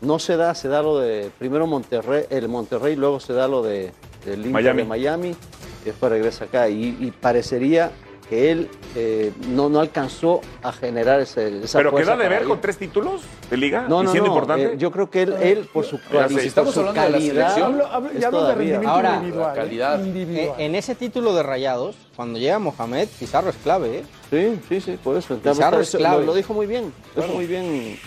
[0.00, 3.62] No se da, se da lo de primero Monterrey, el Monterrey, luego se da lo
[3.62, 3.92] de
[4.24, 4.82] del Inter Miami.
[4.82, 6.68] de Miami, y después regresa acá.
[6.68, 7.90] Y, y parecería
[8.32, 12.44] que él eh, no, no alcanzó a generar ese, esa Pero fuerza quedó de ver
[12.44, 13.20] con tres títulos
[13.50, 14.34] de liga No, no, siendo no.
[14.34, 14.72] importante.
[14.72, 17.34] eh, yo creo que él, él por su, Si estamos su hablando de la calidad,
[17.54, 18.56] selección, Hablo, hablo- es ya hablo de todavía.
[18.72, 19.48] rendimiento Ahora, individual.
[19.48, 20.00] la calidad.
[20.00, 20.06] ¿eh?
[20.06, 20.46] Individual.
[20.58, 24.04] Eh, en ese título de Rayados, cuando llega Mohamed, Pizarro es clave, ¿eh?
[24.30, 25.36] Sí, sí, sí, por eso.
[25.36, 26.20] Pizarro es clave.
[26.20, 26.90] Lo, lo dijo muy bien.
[27.14, 27.98] Lo dijo muy bien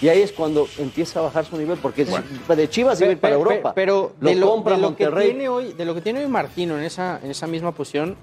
[0.00, 2.08] Y ahí es cuando empieza a bajar su nivel, porque es-
[2.56, 3.72] de Chivas iba a ir Pe- para Europa.
[3.74, 5.28] Pero lo, de lo, compra de lo que Monterrey.
[5.30, 8.16] tiene hoy, de lo que tiene hoy Martino en esa, en esa misma posición,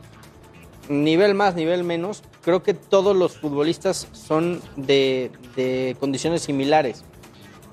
[0.91, 7.03] nivel más, nivel menos, creo que todos los futbolistas son de, de condiciones similares.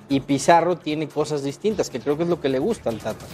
[0.09, 3.27] Y Pizarro tiene cosas distintas, que creo que es lo que le gusta al Tata.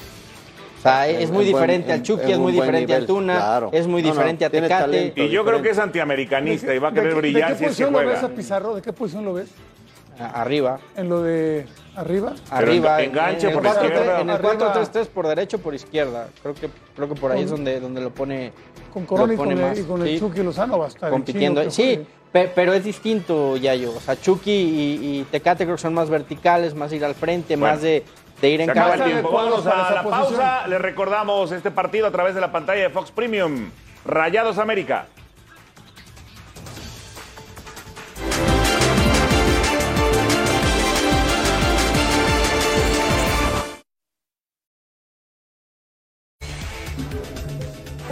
[0.78, 3.00] O sea, En- es muy en buen- diferente al Chucky, en es muy diferente al
[3.02, 3.70] nivel, Tuna, claro.
[3.72, 4.68] es muy No, no, diferente a Tecate.
[4.68, 5.22] talento.
[5.22, 7.64] Y yo creo que es antiamericanista y va a querer ¿De qué- brillar ¿De si
[7.64, 8.34] qué es que posición lo ves juega.
[8.34, 8.74] a Pizarro?
[8.74, 9.48] ¿De qué posición lo ves?
[10.18, 10.78] Arriba.
[10.96, 12.32] ¿En lo de arriba?
[12.50, 14.20] Arriba, en- enganche en el por 4-3, izquierda.
[14.20, 14.74] En el Arriba.
[14.74, 16.28] 4-3-3 por derecho por izquierda.
[16.42, 18.52] Creo que, creo que por ahí es donde, donde lo pone.
[18.92, 20.18] Con Corona y lo pone con, el, más, y con el sí.
[20.20, 21.08] Chucky Lozano va a estar.
[21.08, 21.68] el compitiendo.
[21.70, 23.92] Sí, pe- pero es distinto, Yayo.
[23.96, 27.56] O sea, Chucky y, y Tecate creo que son más verticales, más ir al frente,
[27.56, 28.04] Bueno, más de,
[28.40, 29.12] de ir en Se acaba el campo.
[29.12, 29.32] tiempo.
[29.32, 30.66] Vámonos a la pausa.
[30.68, 33.70] Les recordamos este partido a través de la pantalla de Fox Premium.
[34.04, 35.06] Rayados América.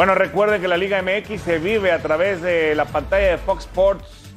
[0.02, 3.66] Bueno, recuerden que la Liga MX se vive a través de la pantalla de Fox
[3.66, 4.34] Sports.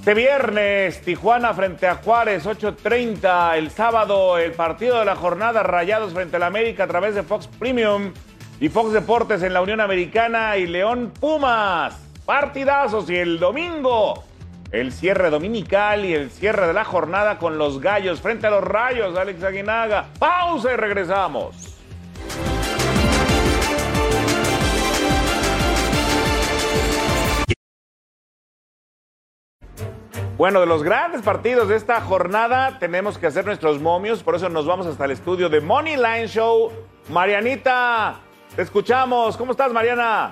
[0.00, 3.56] Este viernes, Tijuana frente a Juárez, 8.30.
[3.56, 7.46] El sábado, el partido de la jornada, Rayados frente al América a través de Fox
[7.46, 8.12] Premium
[8.60, 11.98] y Fox Deportes en la Unión Americana y León Pumas.
[12.26, 14.22] Partidazos y el domingo,
[14.70, 18.62] el cierre dominical y el cierre de la jornada con los gallos frente a los
[18.62, 20.08] rayos, Alex Aguinaga.
[20.18, 21.77] Pausa y regresamos.
[30.38, 34.48] Bueno, de los grandes partidos de esta jornada tenemos que hacer nuestros momios, por eso
[34.48, 36.70] nos vamos hasta el estudio de Money Line Show.
[37.10, 38.20] Marianita,
[38.54, 39.36] te escuchamos.
[39.36, 40.30] ¿Cómo estás, Mariana?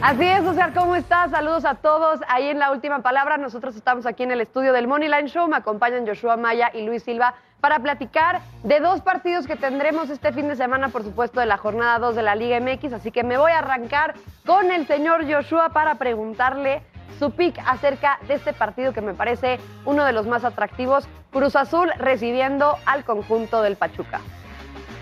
[0.00, 1.30] Así es, Oscar, ¿cómo estás?
[1.30, 2.20] Saludos a todos.
[2.26, 5.46] Ahí en la última palabra, nosotros estamos aquí en el estudio del Moneyline Show.
[5.46, 10.32] Me acompañan Joshua Maya y Luis Silva para platicar de dos partidos que tendremos este
[10.32, 12.94] fin de semana, por supuesto, de la jornada 2 de la Liga MX.
[12.94, 14.14] Así que me voy a arrancar
[14.46, 16.82] con el señor Joshua para preguntarle
[17.18, 21.06] su pick acerca de este partido que me parece uno de los más atractivos.
[21.30, 24.20] Cruz Azul recibiendo al conjunto del Pachuca.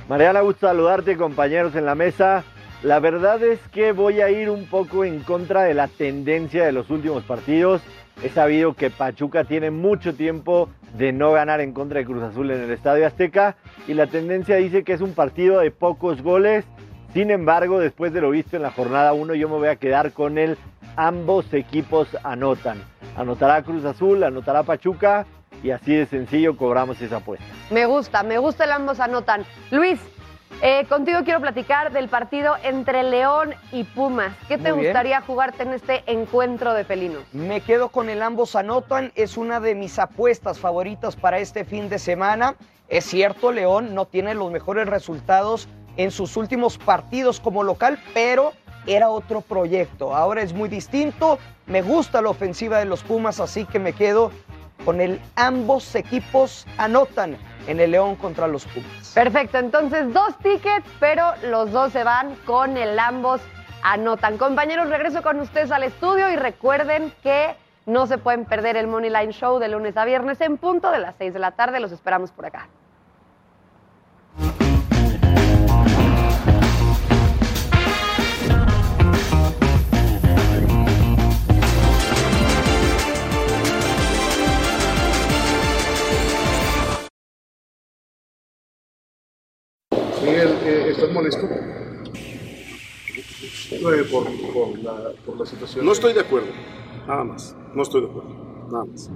[0.08, 2.44] Mariana, gusto saludarte, compañeros en la mesa.
[2.82, 6.72] La verdad es que voy a ir un poco en contra de la tendencia de
[6.72, 7.82] los últimos partidos.
[8.22, 12.50] He sabido que Pachuca tiene mucho tiempo de no ganar en contra de Cruz Azul
[12.50, 13.56] en el Estadio Azteca
[13.86, 16.64] y la tendencia dice que es un partido de pocos goles.
[17.12, 20.12] Sin embargo, después de lo visto en la jornada 1, yo me voy a quedar
[20.12, 20.56] con el
[20.96, 22.82] ambos equipos anotan.
[23.16, 25.26] Anotará Cruz Azul, anotará Pachuca
[25.62, 27.44] y así de sencillo cobramos esa apuesta.
[27.70, 29.44] Me gusta, me gusta el ambos anotan.
[29.72, 29.98] Luis,
[30.62, 34.32] eh, contigo quiero platicar del partido entre León y Pumas.
[34.46, 34.92] ¿Qué te Muy bien.
[34.92, 37.22] gustaría jugarte en este encuentro de felinos?
[37.32, 41.88] Me quedo con el ambos anotan, es una de mis apuestas favoritas para este fin
[41.88, 42.54] de semana.
[42.88, 45.68] Es cierto, León no tiene los mejores resultados
[46.00, 48.54] en sus últimos partidos como local, pero
[48.86, 50.16] era otro proyecto.
[50.16, 51.38] Ahora es muy distinto.
[51.66, 54.30] Me gusta la ofensiva de los Pumas, así que me quedo
[54.86, 57.36] con el ambos equipos anotan
[57.66, 59.12] en el León contra los Pumas.
[59.14, 63.42] Perfecto, entonces dos tickets, pero los dos se van con el ambos
[63.82, 64.38] anotan.
[64.38, 69.10] Compañeros, regreso con ustedes al estudio y recuerden que no se pueden perder el Money
[69.10, 71.78] Line Show de lunes a viernes en punto de las 6 de la tarde.
[71.78, 72.68] Los esperamos por acá.
[91.10, 91.48] ¿Estás molesto?
[93.72, 95.84] Eh, por, por la, por la situación.
[95.84, 96.48] No estoy de acuerdo,
[97.06, 97.56] nada más.
[97.74, 98.30] No estoy de acuerdo,
[98.70, 99.10] nada más.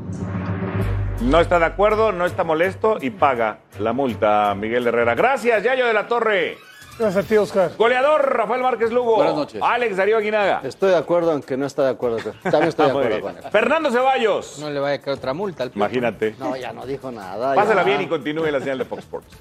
[1.20, 5.14] No está de acuerdo, no está molesto y paga la multa Miguel Herrera.
[5.14, 6.56] Gracias, Yayo de la Torre.
[6.96, 7.72] Gracias a ti, Oscar.
[7.76, 9.16] Goleador, Rafael Márquez Lugo.
[9.16, 9.60] Buenas noches.
[9.60, 10.60] Alex Darío Aguinaga.
[10.62, 12.18] Estoy de acuerdo, aunque no está de acuerdo.
[12.44, 13.20] También estoy de Ah, acuerdo bien.
[13.20, 13.42] con él.
[13.50, 14.58] Fernando Ceballos.
[14.60, 15.72] No le vaya a caer otra multa al.
[15.74, 16.36] Imagínate.
[16.38, 17.54] No, ya no dijo nada.
[17.56, 17.88] Pásala ya.
[17.88, 19.36] bien y continúe la señal de Fox Sports.